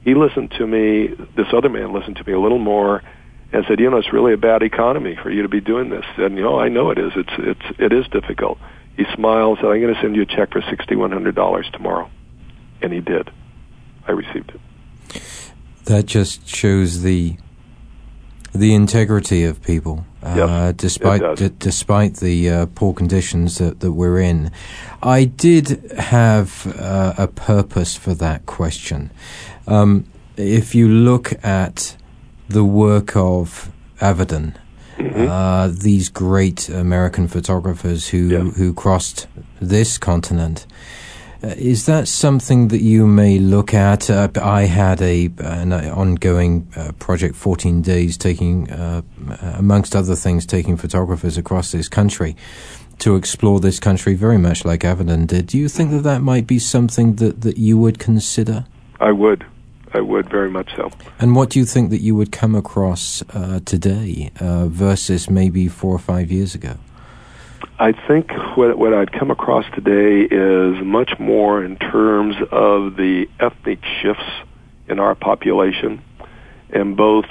[0.05, 1.15] He listened to me.
[1.37, 3.03] This other man listened to me a little more,
[3.53, 6.05] and said, "You know, it's really a bad economy for you to be doing this."
[6.17, 7.13] And you know, I know it is.
[7.15, 8.59] It's it's it is difficult.
[8.97, 11.71] He smiled, said, "I'm going to send you a check for sixty one hundred dollars
[11.73, 12.11] tomorrow,"
[12.83, 13.31] and he did.
[14.09, 15.23] I received it.
[15.85, 17.37] That just shows the
[18.55, 24.19] the integrity of people, uh, despite d- despite the uh, poor conditions that, that we're
[24.19, 24.51] in.
[25.03, 29.11] I did have uh, a purpose for that question.
[29.67, 31.97] Um, if you look at
[32.49, 34.55] the work of Avedon,
[34.97, 35.29] mm-hmm.
[35.29, 38.39] Uh, these great American photographers who yeah.
[38.41, 39.27] who crossed
[39.61, 40.67] this continent.
[41.43, 44.11] Uh, is that something that you may look at?
[44.11, 49.01] Uh, I had a an ongoing uh, project, 14 days, taking, uh,
[49.55, 52.37] amongst other things, taking photographers across this country
[52.99, 55.47] to explore this country, very much like Avedon did.
[55.47, 58.67] Do you think that that might be something that, that you would consider?
[59.01, 59.47] I would.
[59.93, 60.91] I would very much so.
[61.19, 65.67] And what do you think that you would come across uh, today uh, versus maybe
[65.69, 66.77] four or five years ago?
[67.81, 73.27] I think what, what I'd come across today is much more in terms of the
[73.41, 74.29] ethnic shifts
[74.87, 76.03] in our population,
[76.69, 77.25] and both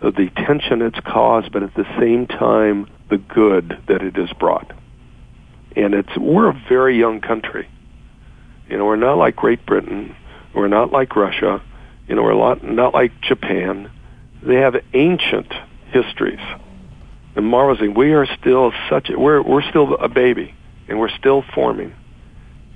[0.00, 4.72] the tension it's caused, but at the same time, the good that it has brought.
[5.76, 7.68] And it's we're a very young country.
[8.70, 10.16] You know, we're not like Great Britain.
[10.54, 11.62] We're not like Russia.
[12.08, 13.90] You know, we're not like Japan.
[14.42, 15.52] They have ancient
[15.92, 16.40] histories.
[17.36, 20.54] And marvelously, we are still such a, we're we're still a baby,
[20.88, 21.94] and we're still forming.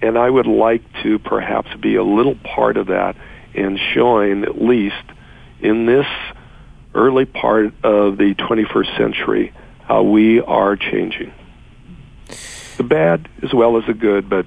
[0.00, 3.16] And I would like to perhaps be a little part of that
[3.54, 5.04] in showing, at least
[5.60, 6.06] in this
[6.94, 11.32] early part of the 21st century, how we are changing.
[12.76, 14.46] The bad as well as the good, but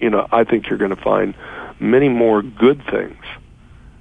[0.00, 1.34] you know, I think you're going to find
[1.80, 3.22] many more good things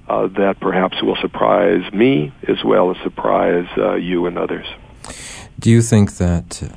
[0.08, 4.66] uh, that perhaps will surprise me as well as surprise uh, you and others.
[5.63, 6.76] Do you think that uh,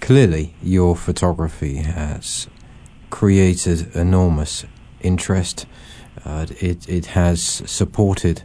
[0.00, 2.46] clearly your photography has
[3.10, 4.64] created enormous
[5.00, 5.66] interest?
[6.24, 8.44] Uh, it it has supported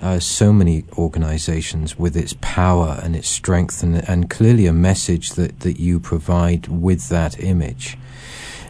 [0.00, 5.32] uh, so many organizations with its power and its strength, and, and clearly a message
[5.32, 7.98] that, that you provide with that image.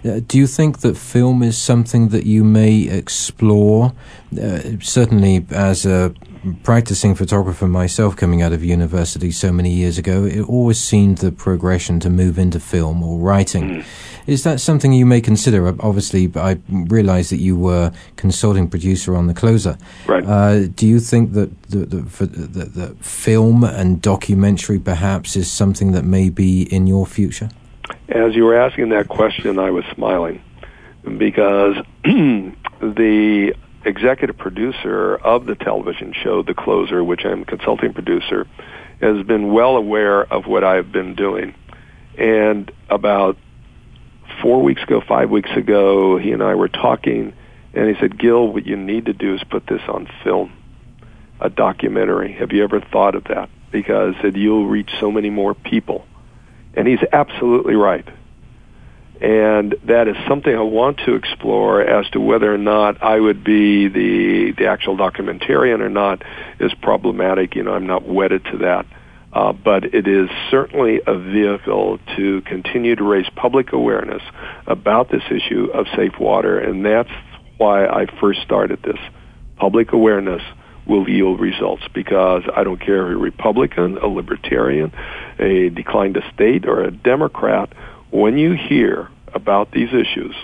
[0.03, 3.93] Uh, do you think that film is something that you may explore?
[4.33, 6.15] Uh, certainly, as a
[6.63, 11.33] practicing photographer myself coming out of university so many years ago, it always seemed the
[11.33, 13.69] progression to move into film or writing.
[13.69, 13.85] Mm.
[14.27, 15.67] Is that something you may consider?
[15.81, 19.79] Obviously, I realize that you were consulting producer on The Closer.
[20.07, 20.25] Right.
[20.25, 25.93] Uh, do you think that the, the, the, the film and documentary perhaps is something
[25.93, 27.49] that may be in your future?
[28.11, 30.43] As you were asking that question, I was smiling
[31.17, 33.55] because the
[33.89, 38.47] executive producer of the television show The Closer, which I'm consulting producer,
[39.01, 41.55] has been well aware of what I've been doing.
[42.17, 43.37] And about
[44.43, 47.33] four weeks ago, five weeks ago, he and I were talking,
[47.75, 50.53] and he said, Gil, what you need to do is put this on film,
[51.41, 52.33] a documentary.
[52.35, 53.49] Have you ever thought of that?
[53.71, 56.07] Because said you'll reach so many more people.
[56.75, 58.07] And he's absolutely right.
[59.21, 63.43] And that is something I want to explore as to whether or not I would
[63.43, 66.23] be the the actual documentarian or not
[66.61, 67.57] is problematic.
[67.57, 68.87] You know, I'm not wedded to that.
[69.31, 74.23] Uh, but it is certainly a vehicle to continue to raise public awareness
[74.67, 77.11] about this issue of safe water, and that's
[77.59, 78.99] why I first started this.
[79.57, 80.41] Public awareness
[80.87, 84.93] will yield results because I don't care if you're a Republican, a Libertarian,
[85.39, 87.71] a declined state, or a Democrat.
[88.11, 90.35] When you hear about these issues,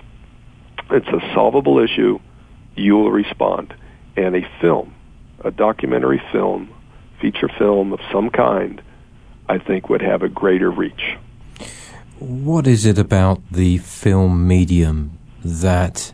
[0.91, 2.19] it's a solvable issue,
[2.77, 3.75] you will respond.
[4.17, 4.95] And a film,
[5.43, 6.73] a documentary film,
[7.21, 8.83] feature film of some kind,
[9.49, 11.17] I think would have a greater reach.
[12.19, 16.13] What is it about the film medium that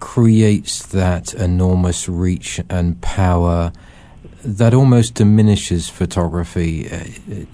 [0.00, 3.72] creates that enormous reach and power
[4.46, 6.86] that almost diminishes photography?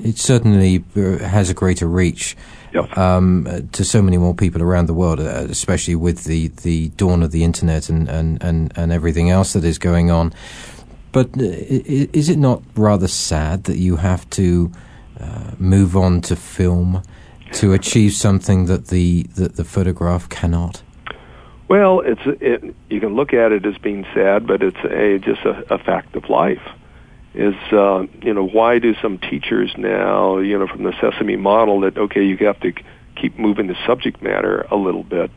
[0.02, 2.36] It certainly has a greater reach.
[2.74, 2.96] Yep.
[2.96, 7.22] Um, to so many more people around the world, uh, especially with the, the dawn
[7.22, 10.32] of the internet and, and, and, and everything else that is going on.
[11.12, 14.72] But uh, is it not rather sad that you have to
[15.20, 17.02] uh, move on to film
[17.52, 20.82] to achieve something that the that the photograph cannot?
[21.68, 25.42] Well, it's it, you can look at it as being sad, but it's a just
[25.44, 26.62] a, a fact of life.
[27.34, 31.80] Is uh, you know why do some teachers now you know from the Sesame model
[31.80, 32.72] that okay you have to
[33.16, 35.30] keep moving the subject matter a little bit.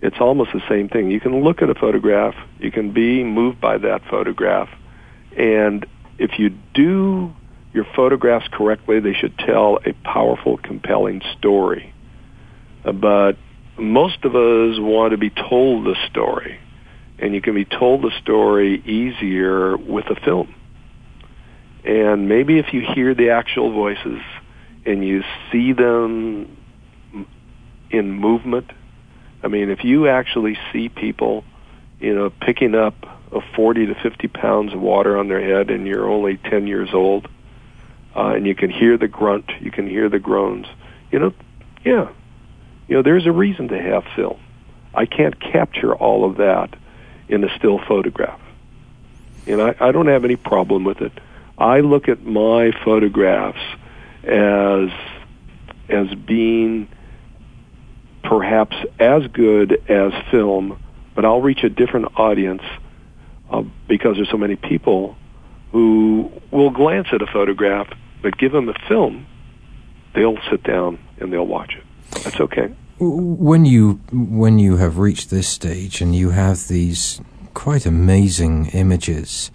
[0.00, 1.10] It's almost the same thing.
[1.10, 4.70] You can look at a photograph, you can be moved by that photograph,
[5.36, 5.86] and
[6.18, 7.32] if you do
[7.72, 11.92] your photographs correctly, they should tell a powerful, compelling story.
[12.84, 13.36] But
[13.78, 16.58] most of us want to be told the story,
[17.18, 20.54] and you can be told the story easier with a film.
[21.84, 24.20] And maybe if you hear the actual voices
[24.86, 26.56] and you see them
[27.90, 28.70] in movement,
[29.42, 31.44] I mean, if you actually see people,
[32.00, 32.94] you know, picking up
[33.32, 36.90] of 40 to 50 pounds of water on their head and you're only 10 years
[36.92, 37.28] old,
[38.14, 40.66] uh, and you can hear the grunt, you can hear the groans,
[41.10, 41.32] you know,
[41.84, 42.08] yeah,
[42.86, 44.38] you know, there's a reason to have film.
[44.94, 46.76] I can't capture all of that
[47.28, 48.40] in a still photograph.
[49.46, 51.12] And I, I don't have any problem with it.
[51.62, 53.60] I look at my photographs
[54.24, 54.90] as
[55.88, 56.88] as being
[58.24, 60.82] perhaps as good as film,
[61.14, 62.62] but I'll reach a different audience
[63.48, 65.16] uh, because there's so many people
[65.70, 67.88] who will glance at a photograph,
[68.22, 69.26] but give them a film,
[70.14, 71.84] they'll sit down and they'll watch it.
[72.24, 72.74] That's okay.
[72.98, 77.20] When you when you have reached this stage and you have these
[77.54, 79.52] quite amazing images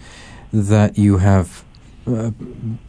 [0.53, 1.65] that you have
[2.07, 2.31] uh,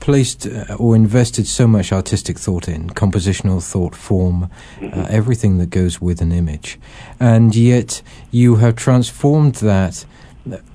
[0.00, 4.48] placed uh, or invested so much artistic thought in, compositional thought, form, uh,
[4.78, 5.04] mm-hmm.
[5.08, 6.78] everything that goes with an image.
[7.18, 10.04] And yet you have transformed that.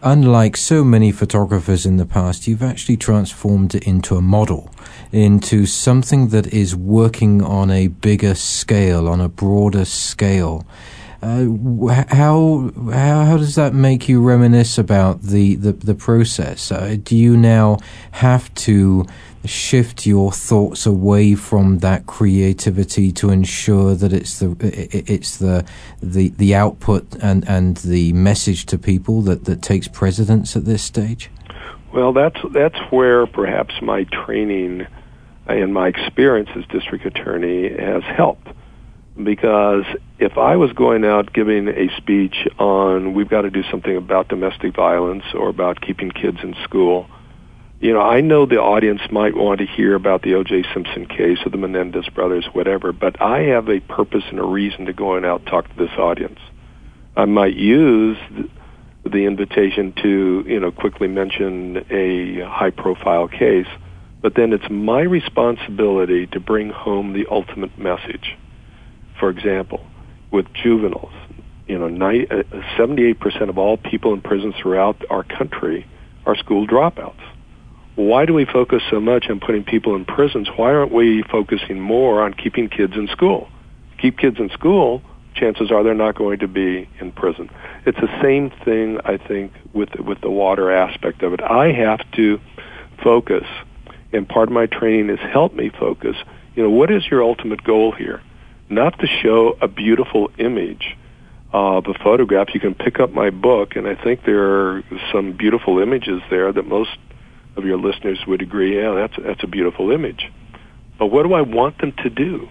[0.04, 4.70] Unlike so many photographers in the past, you've actually transformed it into a model,
[5.12, 10.64] into something that is working on a bigger scale, on a broader scale.
[11.24, 16.70] Uh, how, how how does that make you reminisce about the the, the process?
[16.70, 17.78] Uh, do you now
[18.12, 19.06] have to
[19.46, 24.54] shift your thoughts away from that creativity to ensure that it's the
[24.92, 25.66] it's the
[26.02, 30.84] the the output and and the message to people that that takes precedence at this
[30.84, 31.32] stage?
[31.94, 34.88] Well, that's that's where perhaps my training
[35.48, 38.50] and my experience as district attorney has helped
[39.22, 39.86] because
[40.18, 44.28] if I was going out giving a speech on we've got to do something about
[44.28, 47.08] domestic violence or about keeping kids in school,
[47.80, 50.64] you know, I know the audience might want to hear about the O.J.
[50.74, 54.86] Simpson case or the Menendez brothers, whatever, but I have a purpose and a reason
[54.86, 56.40] to go and out talk to this audience.
[57.16, 58.18] I might use
[59.04, 63.68] the invitation to, you know, quickly mention a high profile case,
[64.22, 68.38] but then it's my responsibility to bring home the ultimate message
[69.24, 69.80] for example,
[70.34, 71.14] with juveniles,
[71.66, 75.88] you know, 78% uh, of all people in prisons throughout our country
[76.26, 77.24] are school dropouts.
[77.96, 80.50] Why do we focus so much on putting people in prisons?
[80.58, 83.48] Why aren't we focusing more on keeping kids in school?
[83.98, 85.02] Keep kids in school,
[85.36, 87.50] chances are they're not going to be in prison.
[87.86, 91.42] It's the same thing, I think, with with the water aspect of it.
[91.42, 92.42] I have to
[93.02, 93.46] focus,
[94.12, 96.18] and part of my training has helped me focus.
[96.56, 98.22] You know, what is your ultimate goal here?
[98.70, 100.98] Not to show a beautiful image
[101.52, 102.54] of a photograph.
[102.54, 106.52] You can pick up my book, and I think there are some beautiful images there
[106.52, 106.98] that most
[107.56, 110.32] of your listeners would agree, yeah, that's that's a beautiful image.
[110.98, 112.50] But what do I want them to do?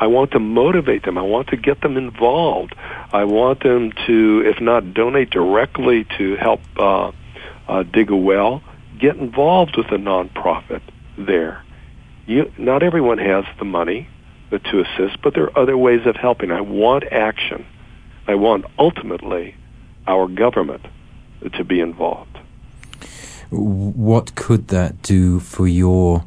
[0.00, 1.16] I want to motivate them.
[1.16, 2.74] I want to get them involved.
[3.12, 7.12] I want them to, if not donate directly to help uh,
[7.68, 8.62] uh, dig a well,
[8.98, 10.82] get involved with a nonprofit
[11.16, 11.64] there.
[12.26, 14.08] You, not everyone has the money
[14.50, 16.50] to assist, but there are other ways of helping.
[16.50, 17.66] I want action.
[18.26, 19.56] I want ultimately
[20.06, 20.86] our government
[21.52, 22.38] to be involved.
[23.50, 26.24] What could that do for your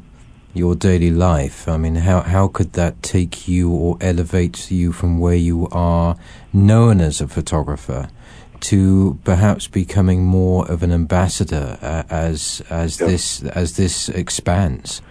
[0.54, 1.68] your daily life?
[1.68, 6.16] I mean, how how could that take you or elevate you from where you are
[6.52, 8.08] known as a photographer
[8.60, 15.02] to perhaps becoming more of an ambassador uh, as as this as this expands?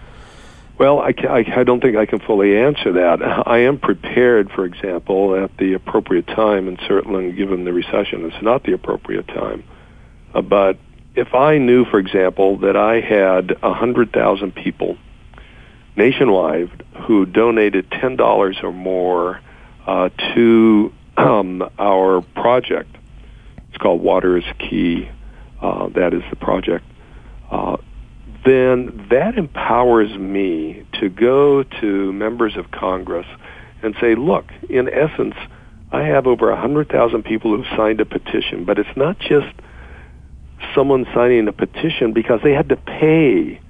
[0.78, 3.20] Well, I, I, don't think I can fully answer that.
[3.46, 8.42] I am prepared, for example, at the appropriate time, and certainly given the recession, it's
[8.42, 9.64] not the appropriate time.
[10.32, 10.78] Uh, but
[11.16, 14.96] if I knew, for example, that I had a 100,000 people
[15.96, 19.40] nationwide who donated $10 or more
[19.84, 22.94] uh, to um, our project,
[23.68, 25.08] it's called Water is Key.
[25.60, 26.84] Uh, that is the project.
[27.50, 27.78] Uh,
[28.48, 33.26] then that empowers me to go to members of Congress
[33.82, 35.34] and say, look, in essence,
[35.92, 39.54] I have over 100,000 people who've signed a petition, but it's not just
[40.74, 43.60] someone signing a petition because they had to pay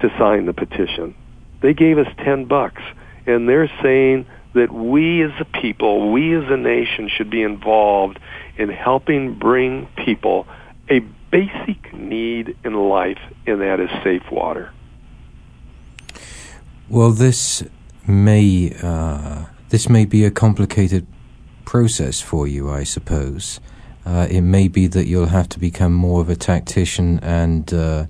[0.00, 1.14] to sign the petition.
[1.62, 2.82] They gave us 10 bucks,
[3.26, 8.18] and they're saying that we as a people, we as a nation should be involved
[8.56, 10.46] in helping bring people
[10.90, 11.00] a
[11.30, 14.72] basic need in life, and that is safe water.
[16.88, 17.62] Well, this
[18.06, 21.06] may uh, this may be a complicated
[21.64, 23.60] process for you, I suppose.
[24.04, 28.06] Uh, it may be that you'll have to become more of a tactician and uh,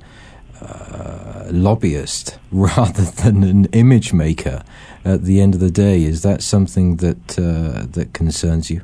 [0.62, 4.62] uh lobbyist rather than an image maker.
[5.04, 8.82] At the end of the day, is that something that uh, that concerns you?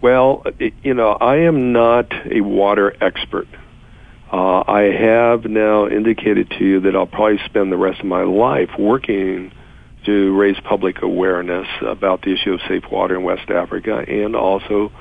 [0.00, 0.44] Well,
[0.82, 3.48] you know, I am not a water expert.
[4.32, 8.22] Uh, I have now indicated to you that I'll probably spend the rest of my
[8.22, 9.50] life working
[10.04, 14.92] to raise public awareness about the issue of safe water in West Africa and also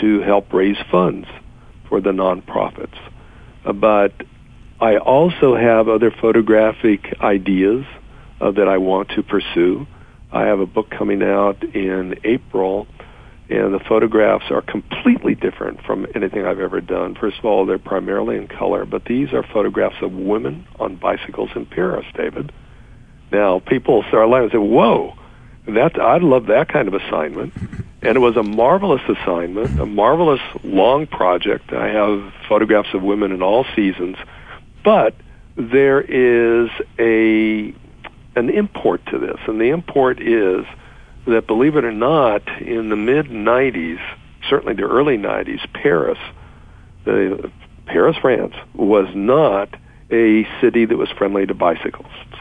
[0.00, 1.26] to help raise funds
[1.88, 2.98] for the nonprofits.
[3.64, 4.12] Uh, but
[4.80, 7.84] I also have other photographic ideas
[8.40, 9.86] uh, that I want to pursue.
[10.30, 12.86] I have a book coming out in April
[13.48, 17.14] and the photographs are completely different from anything I've ever done.
[17.14, 21.50] First of all, they're primarily in color, but these are photographs of women on bicycles
[21.54, 22.52] in Paris, David.
[23.30, 25.14] Now, people start laughing and say, whoa,
[25.66, 27.52] that, I'd love that kind of assignment.
[28.02, 31.72] And it was a marvelous assignment, a marvelous long project.
[31.72, 34.16] I have photographs of women in all seasons.
[34.84, 35.16] But
[35.56, 36.70] there is
[37.00, 37.74] a
[38.36, 40.66] an import to this, and the import is
[41.26, 43.98] that, believe it or not, in the mid '90s,
[44.48, 46.18] certainly the early '90s, Paris,
[47.04, 47.50] the
[47.86, 49.68] Paris, France, was not
[50.10, 52.36] a city that was friendly to bicyclists.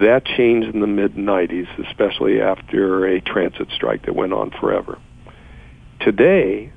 [0.00, 4.98] That changed in the mid 90s, especially after a transit strike that went on forever.
[6.00, 6.72] Today,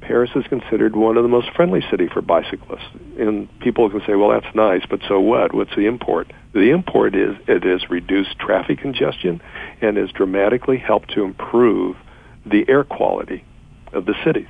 [0.00, 2.88] Paris is considered one of the most friendly cities for bicyclists.
[3.18, 5.54] And people can say, well, that's nice, but so what?
[5.54, 6.32] What's the import?
[6.52, 9.40] The import is it has reduced traffic congestion
[9.80, 11.96] and has dramatically helped to improve
[12.44, 13.44] the air quality
[13.92, 14.48] of the cities.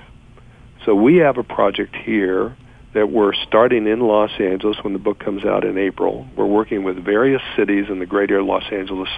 [0.85, 2.57] So we have a project here
[2.95, 6.27] that we're starting in Los Angeles when the book comes out in April.
[6.37, 9.11] We're working with various cities in the greater Los Angeles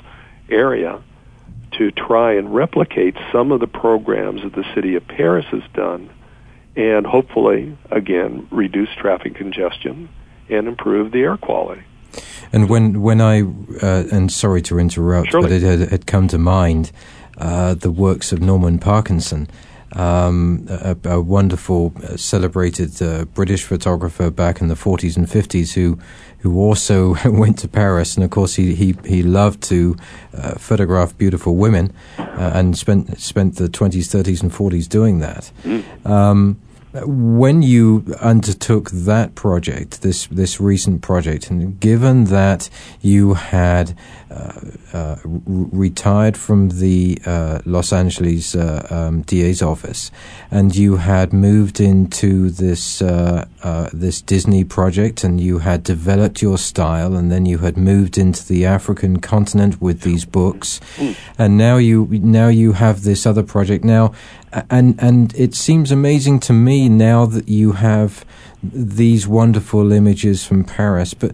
[0.48, 1.02] area
[1.72, 6.10] to try and replicate some of the programs that the city of Paris has done
[6.78, 10.08] and hopefully, again, reduce traffic congestion
[10.48, 11.82] and improve the air quality.
[12.52, 13.42] And when, when I,
[13.82, 15.48] uh, and sorry to interrupt, Surely.
[15.48, 16.92] but it had, had, come to mind
[17.36, 19.48] uh, the works of Norman Parkinson.
[19.92, 25.72] Um, a, a, wonderful, uh, celebrated uh, British photographer back in the 40s and 50s
[25.72, 25.98] who
[26.40, 29.96] who also went to Paris, and of course he he, he loved to
[30.36, 35.50] uh, photograph beautiful women, uh, and spent spent the 20s, 30s, and 40s doing that.
[35.64, 36.06] Mm.
[36.06, 36.60] Um,
[37.06, 42.70] when you undertook that project, this this recent project, and given that
[43.00, 43.96] you had
[44.30, 44.52] uh,
[44.92, 50.10] uh, retired from the uh, Los Angeles uh, um, DA's office,
[50.50, 56.42] and you had moved into this uh, uh, this Disney project, and you had developed
[56.42, 61.16] your style, and then you had moved into the African continent with these books, mm.
[61.38, 64.12] and now you now you have this other project now
[64.70, 68.24] and and it seems amazing to me now that you have
[68.62, 71.32] these wonderful images from Paris, but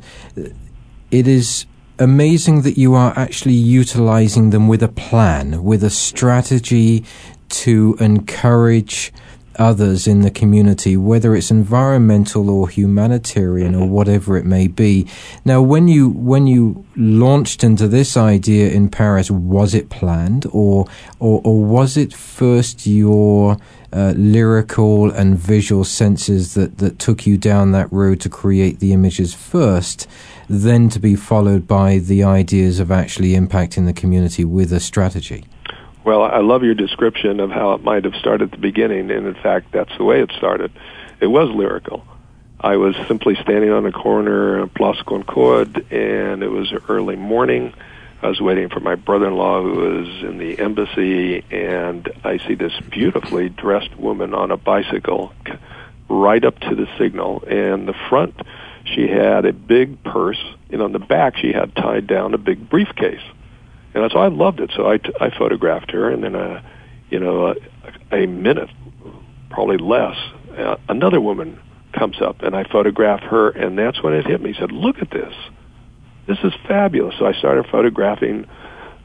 [1.10, 1.66] it is
[1.98, 7.04] amazing that you are actually utilizing them with a plan, with a strategy
[7.48, 9.12] to encourage
[9.58, 15.06] others in the community, whether it's environmental or humanitarian or whatever it may be.
[15.44, 20.86] Now, when you when you launched into this idea in Paris, was it planned, or
[21.18, 23.56] or, or was it first your
[23.92, 28.92] uh, lyrical and visual senses that that took you down that road to create the
[28.92, 30.08] images first?
[30.48, 35.44] Then to be followed by the ideas of actually impacting the community with a strategy.
[36.04, 39.26] Well, I love your description of how it might have started at the beginning, and
[39.26, 40.70] in fact, that's the way it started.
[41.18, 42.04] It was lyrical.
[42.60, 47.72] I was simply standing on a corner in Place Concorde, and it was early morning.
[48.20, 52.78] I was waiting for my brother-in-law who was in the embassy, and I see this
[52.90, 55.32] beautifully dressed woman on a bicycle
[56.10, 57.44] right up to the signal.
[57.48, 58.34] And the front,
[58.84, 62.68] she had a big purse, and on the back, she had tied down a big
[62.68, 63.22] briefcase
[63.94, 64.72] and so I loved it.
[64.76, 66.62] So I, t- I photographed her, and then, uh,
[67.10, 67.54] you know,
[68.10, 68.70] a, a minute,
[69.50, 70.16] probably less,
[70.58, 71.58] uh, another woman
[71.92, 74.52] comes up, and I photograph her, and that's when it hit me.
[74.52, 75.32] He said, "Look at this,
[76.26, 78.46] this is fabulous." So I started photographing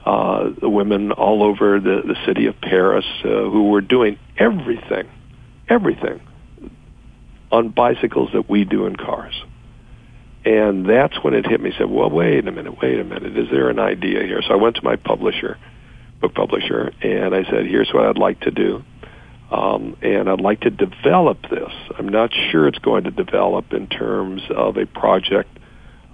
[0.06, 5.08] uh, the women all over the the city of Paris uh, who were doing everything,
[5.68, 6.20] everything
[7.52, 9.34] on bicycles that we do in cars.
[10.50, 11.72] And that's when it hit me.
[11.78, 13.38] Said, "Well, wait a minute, wait a minute.
[13.38, 15.60] Is there an idea here?" So I went to my publisher,
[16.22, 18.84] book publisher, and I said, "Here's what I'd like to do,
[19.52, 21.72] um, and I'd like to develop this.
[22.00, 25.56] I'm not sure it's going to develop in terms of a project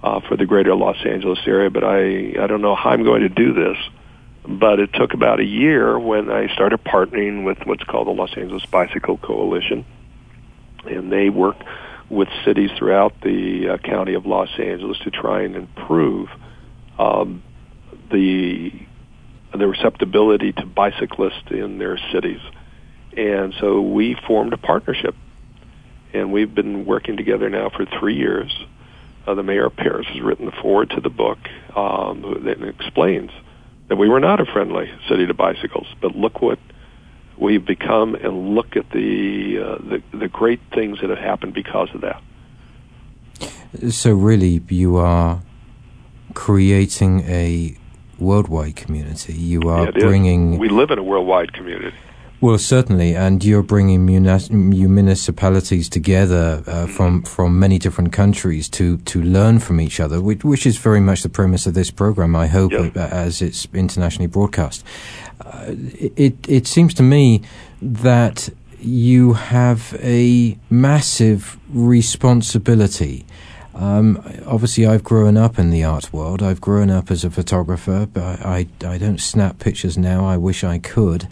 [0.02, 3.22] uh, for the greater Los Angeles area, but I I don't know how I'm going
[3.22, 3.78] to do this."
[4.46, 8.36] But it took about a year when I started partnering with what's called the Los
[8.36, 9.86] Angeles Bicycle Coalition,
[10.84, 11.56] and they work
[12.10, 16.28] with cities throughout the uh, county of Los Angeles to try and improve
[16.98, 17.42] um,
[18.10, 18.70] the
[19.52, 22.40] the receptibility to bicyclists in their cities.
[23.16, 25.14] And so we formed a partnership,
[26.12, 28.52] and we've been working together now for three years.
[29.26, 31.38] Uh, the mayor of Paris has written the foreword to the book
[31.74, 33.30] um, that explains
[33.88, 36.58] that we were not a friendly city to bicycles, but look what
[37.38, 41.88] we've become and look at the, uh, the, the great things that have happened because
[41.94, 42.22] of that.
[43.90, 45.42] So really, you are
[46.34, 47.76] creating a
[48.18, 49.34] worldwide community.
[49.34, 50.54] You are yeah, bringing.
[50.54, 50.58] Is.
[50.58, 51.96] We live in a worldwide community.
[52.38, 59.22] Well, certainly, and you're bringing municipalities together uh, from from many different countries to to
[59.22, 62.36] learn from each other, which, which is very much the premise of this program.
[62.36, 64.84] I hope, uh, as it's internationally broadcast.
[65.40, 67.42] Uh, it it seems to me
[67.80, 68.48] that
[68.80, 73.24] you have a massive responsibility
[73.76, 76.42] Um, obviously, I've grown up in the art world.
[76.42, 80.24] I've grown up as a photographer, but I, I, don't snap pictures now.
[80.24, 81.28] I wish I could.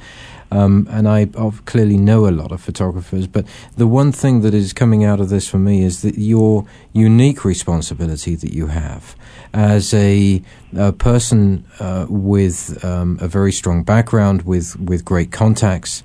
[0.51, 1.25] Um, and I
[1.65, 3.47] clearly know a lot of photographers, but
[3.77, 7.47] the one thing that is coming out of this for me is that your unique
[7.47, 9.17] responsibility that you have
[9.55, 10.43] as a,
[10.77, 16.03] a person uh, with um, a very strong background, with, with great contacts,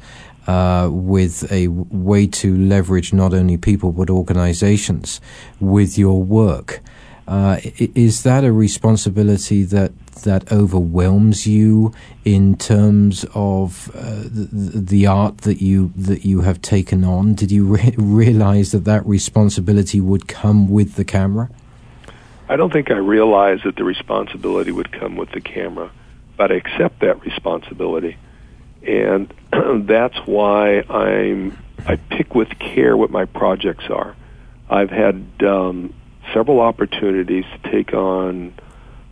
[0.48, 5.20] uh, with a way to leverage not only people but organizations
[5.60, 6.80] with your work.
[7.28, 9.92] Uh, is that a responsibility that
[10.24, 11.94] that overwhelms you
[12.26, 17.36] in terms of uh, the, the, art that you that you have taken on?
[17.36, 21.50] Did you re- realize that that responsibility would come with the camera?
[22.50, 25.92] I don't think I realized that the responsibility would come with the camera,
[26.36, 28.18] but I accept that responsibility,
[28.82, 29.32] and
[29.88, 34.16] that's why I'm I pick with care what my projects are.
[34.68, 35.94] I've had um,
[36.34, 38.56] several opportunities to take on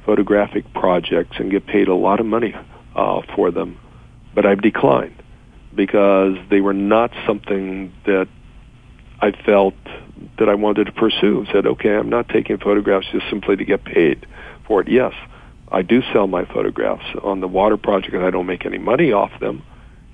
[0.04, 2.56] photographic projects and get paid a lot of money
[2.96, 3.78] uh, for them,
[4.34, 5.22] but I've declined
[5.76, 8.28] because they were not something that
[9.22, 9.76] I felt
[10.40, 11.46] that I wanted to pursue.
[11.52, 14.26] Said, okay, I'm not taking photographs just simply to get paid
[14.66, 14.88] for it.
[14.88, 15.14] Yes,
[15.72, 19.12] I do sell my photographs on the water project, and I don't make any money
[19.12, 19.64] off them.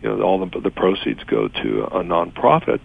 [0.01, 2.79] You know, all the, the proceeds go to a nonprofit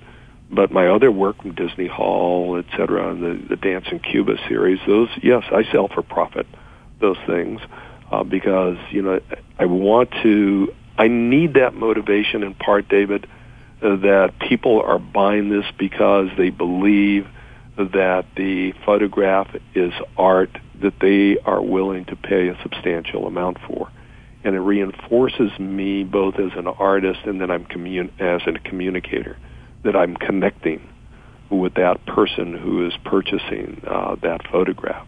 [0.51, 4.37] but my other work from Disney Hall, et cetera, and the, the Dance in Cuba
[4.49, 6.47] series, those, yes, I sell for profit,
[7.01, 7.61] those things,
[8.11, 9.21] uh, because, you know,
[9.59, 13.29] I want to, I need that motivation in part, David,
[13.81, 17.27] that people are buying this because they believe
[17.77, 20.51] that the photograph is art
[20.81, 23.89] that they are willing to pay a substantial amount for.
[24.45, 29.37] And it reinforces me both as an artist and then I'm commun- as a communicator
[29.85, 30.89] that I'm connecting
[31.51, 35.07] with that person who is purchasing uh, that photograph.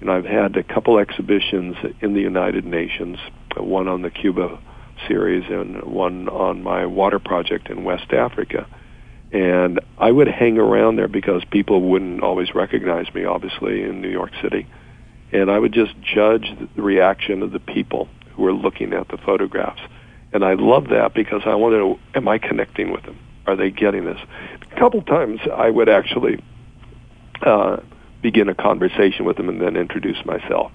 [0.00, 3.18] And I've had a couple exhibitions in the United Nations,
[3.56, 4.58] one on the Cuba
[5.08, 8.66] series and one on my water project in West Africa.
[9.32, 14.10] And I would hang around there because people wouldn't always recognize me, obviously, in New
[14.10, 14.66] York City.
[15.32, 19.16] And I would just judge the reaction of the people who were looking at the
[19.16, 19.80] photographs.
[20.32, 23.18] And I love that because I wanted to, am I connecting with them?
[23.46, 24.18] are they getting this?
[24.70, 26.42] A couple times I would actually
[27.42, 27.78] uh,
[28.22, 30.72] begin a conversation with them and then introduce myself.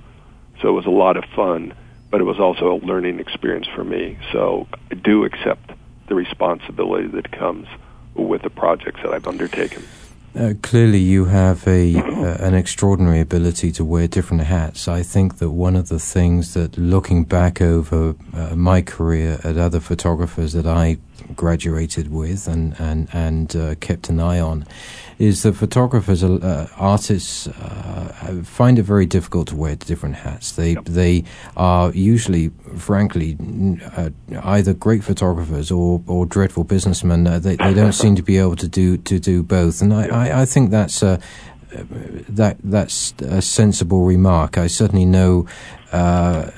[0.61, 1.73] So it was a lot of fun,
[2.09, 4.17] but it was also a learning experience for me.
[4.31, 5.71] So I do accept
[6.07, 7.67] the responsibility that comes
[8.15, 9.83] with the projects that I've undertaken.
[10.37, 14.87] Uh, clearly, you have a uh, an extraordinary ability to wear different hats.
[14.87, 19.57] I think that one of the things that, looking back over uh, my career at
[19.57, 20.97] other photographers that I
[21.35, 24.65] graduated with and and and uh, kept an eye on,
[25.19, 30.51] is that photographers, uh, artists, uh, find it very difficult to wear different hats.
[30.51, 30.85] They yep.
[30.85, 31.23] they
[31.55, 33.37] are usually, frankly,
[33.95, 34.09] uh,
[34.43, 37.25] either great photographers or, or dreadful businessmen.
[37.25, 40.07] Uh, they they don't seem to be able to do to do both, and I,
[40.07, 41.19] I, I think that's a
[41.71, 44.57] that that's a sensible remark.
[44.57, 45.47] I certainly know.
[45.91, 46.51] Uh,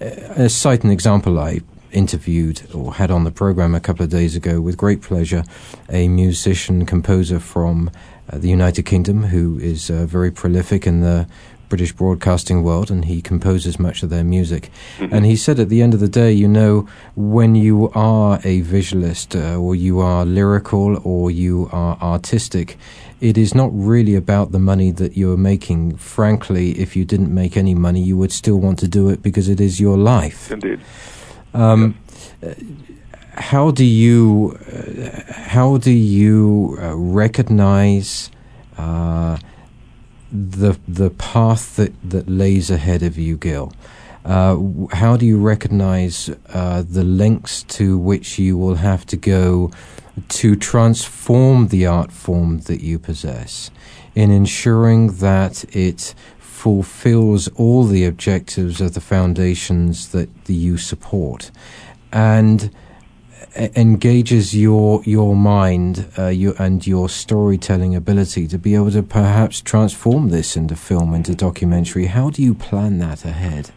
[0.00, 1.60] uh cite an example I
[1.96, 5.42] interviewed or had on the program a couple of days ago with great pleasure
[5.88, 7.90] a musician composer from
[8.30, 11.26] uh, the United Kingdom who is uh, very prolific in the
[11.68, 14.70] British broadcasting world and he composes much of their music.
[14.98, 15.14] Mm-hmm.
[15.14, 18.60] And he said at the end of the day, you know, when you are a
[18.60, 22.76] visualist uh, or you are lyrical or you are artistic,
[23.20, 25.96] it is not really about the money that you're making.
[25.96, 29.48] Frankly, if you didn't make any money, you would still want to do it because
[29.48, 30.50] it is your life.
[30.52, 30.80] Indeed.
[31.56, 31.98] Um,
[33.32, 38.30] how do you uh, how do you uh, recognize
[38.76, 39.38] uh,
[40.30, 43.72] the the path that, that lays ahead of you, Gil?
[44.24, 44.58] Uh,
[44.92, 49.70] how do you recognize uh, the lengths to which you will have to go
[50.28, 53.70] to transform the art form that you possess
[54.14, 56.14] in ensuring that it
[56.66, 61.52] fulfills all the objectives of the foundations that the, you support
[62.10, 62.72] and
[63.76, 69.60] engages your your mind uh, your, and your storytelling ability to be able to perhaps
[69.60, 72.06] transform this into film into documentary.
[72.06, 73.70] How do you plan that ahead?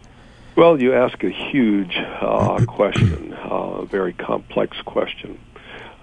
[0.55, 5.37] Well you ask a huge uh, question uh, a very complex question.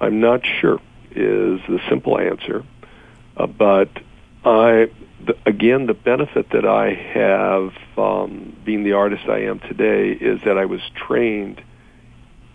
[0.00, 0.80] I'm not sure
[1.10, 2.64] is the simple answer
[3.36, 3.88] uh, but
[4.44, 4.88] i
[5.44, 10.56] again, the benefit that I have um, being the artist I am today is that
[10.58, 11.62] I was trained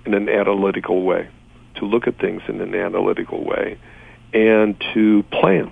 [0.06, 1.30] in an analytical way,
[1.76, 3.78] to look at things in an analytical way,
[4.34, 5.72] and to plan.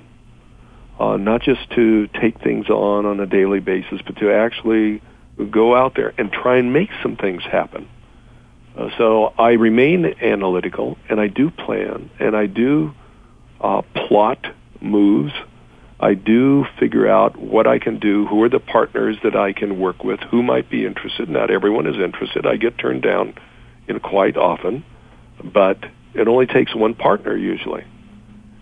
[1.00, 5.02] uh, not just to take things on on a daily basis, but to actually
[5.50, 7.88] go out there and try and make some things happen.
[8.78, 12.94] Uh, so I remain analytical, and I do plan, and I do
[13.62, 14.46] uh, plot
[14.82, 15.34] moves.
[16.00, 19.80] I do figure out what I can do, who are the partners that I can
[19.80, 21.30] work with, who might be interested.
[21.30, 22.46] Not everyone is interested.
[22.46, 23.34] I get turned down
[23.94, 24.84] know, quite often,
[25.44, 25.78] but
[26.14, 27.84] it only takes one partner usually.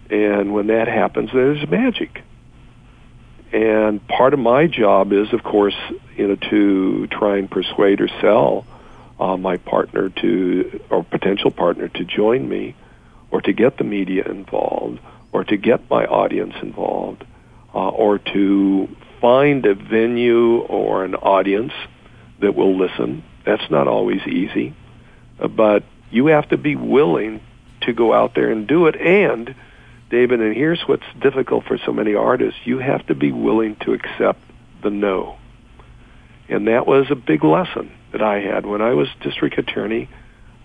[0.09, 2.23] And when that happens, there's magic.
[3.51, 5.75] And part of my job is, of course,
[6.15, 8.65] you know, to try and persuade or sell
[9.19, 12.75] uh, my partner to, or potential partner to join me,
[13.31, 14.99] or to get the media involved,
[15.37, 17.23] or to get my audience involved,
[17.71, 18.89] uh, or to
[19.21, 21.73] find a venue or an audience
[22.39, 23.23] that will listen.
[23.45, 24.73] That's not always easy,
[25.39, 27.39] uh, but you have to be willing
[27.81, 28.95] to go out there and do it.
[28.95, 29.53] And
[30.09, 33.93] David, and here's what's difficult for so many artists: you have to be willing to
[33.93, 34.39] accept
[34.81, 35.37] the no.
[36.49, 40.09] And that was a big lesson that I had when I was district attorney.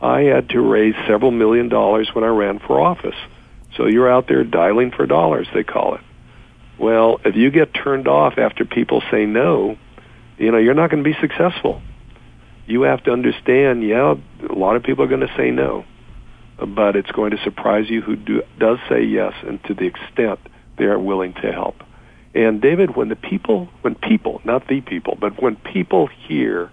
[0.01, 3.20] I had to raise several million dollars when I ran for office.
[3.77, 6.01] So you're out there dialing for dollars, they call it.
[6.79, 9.77] Well, if you get turned off after people say no,
[10.39, 11.81] you know, you're not going to be successful.
[12.66, 14.14] You have to understand, yeah,
[14.49, 15.85] a lot of people are going to say no,
[16.59, 20.41] but it's going to surprise you who do, does say yes and to the extent
[20.79, 21.77] they are willing to help.
[22.35, 26.70] And David, when the people, when people, not the people, but when people hear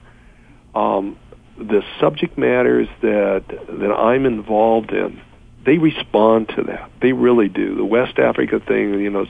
[0.74, 1.18] um,
[1.58, 5.22] the subject matters that that I'm involved in,
[5.70, 6.89] they respond to that.
[6.99, 7.76] They really do.
[7.76, 9.30] The West Africa thing, you know, is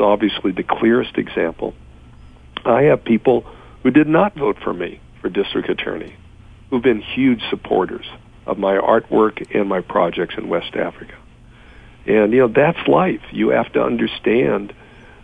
[0.00, 1.74] obviously the clearest example.
[2.64, 3.46] I have people
[3.84, 6.16] who did not vote for me for district attorney,
[6.70, 8.04] who've been huge supporters
[8.46, 11.14] of my artwork and my projects in West Africa.
[12.04, 13.22] And you know, that's life.
[13.30, 14.74] You have to understand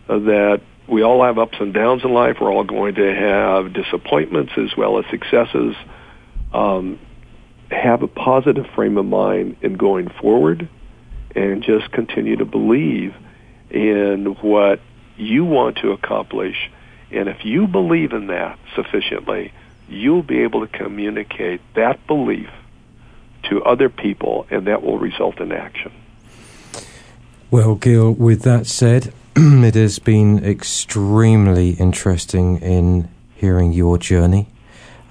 [0.09, 2.37] uh, that we all have ups and downs in life.
[2.41, 5.75] We're all going to have disappointments as well as successes.
[6.53, 7.01] Um,
[7.73, 10.69] have a positive frame of mind in going forward
[11.35, 13.15] and just continue to believe
[13.71, 14.81] in what
[15.17, 16.71] you want to accomplish.
[17.11, 19.53] And if you believe in that sufficiently,
[19.89, 22.51] you'll be able to communicate that belief
[23.45, 25.93] to other people, and that will result in action.
[27.51, 34.49] Well, Gil, with that said, it has been extremely interesting in hearing your journey.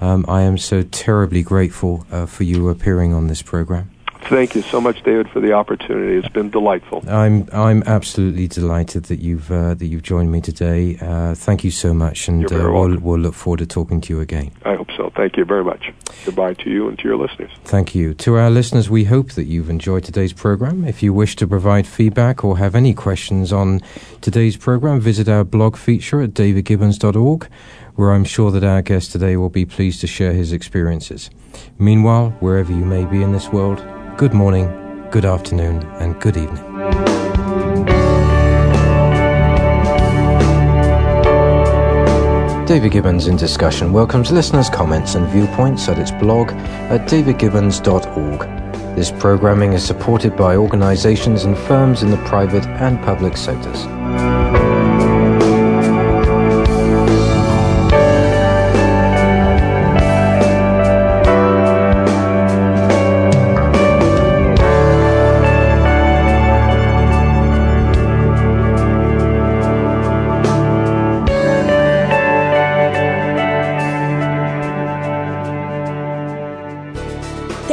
[0.02, 3.92] Um, I am so terribly grateful uh, for you appearing on this program.
[4.32, 6.16] Thank you so much, David, for the opportunity.
[6.16, 7.04] It's been delightful.
[7.06, 10.98] I'm I'm absolutely delighted that you've uh, that you've joined me today.
[11.02, 14.22] Uh, thank you so much, and uh, we'll, we'll look forward to talking to you
[14.22, 14.52] again.
[14.64, 15.12] I hope so.
[15.18, 15.92] Thank you very much.
[16.24, 17.52] Goodbye to you and to your listeners.
[17.66, 18.90] Thank you to our listeners.
[18.90, 20.86] We hope that you've enjoyed today's program.
[20.86, 23.82] If you wish to provide feedback or have any questions on
[24.22, 27.50] today's program, visit our blog feature at davidgibbons.org
[28.02, 31.30] where I'm sure that our guest today will be pleased to share his experiences.
[31.78, 33.78] Meanwhile, wherever you may be in this world,
[34.18, 34.66] good morning,
[35.12, 36.66] good afternoon, and good evening.
[42.66, 46.50] David Gibbons in Discussion welcomes listeners' comments and viewpoints at its blog
[46.90, 48.96] at davidgibbons.org.
[48.96, 53.86] This programming is supported by organizations and firms in the private and public sectors.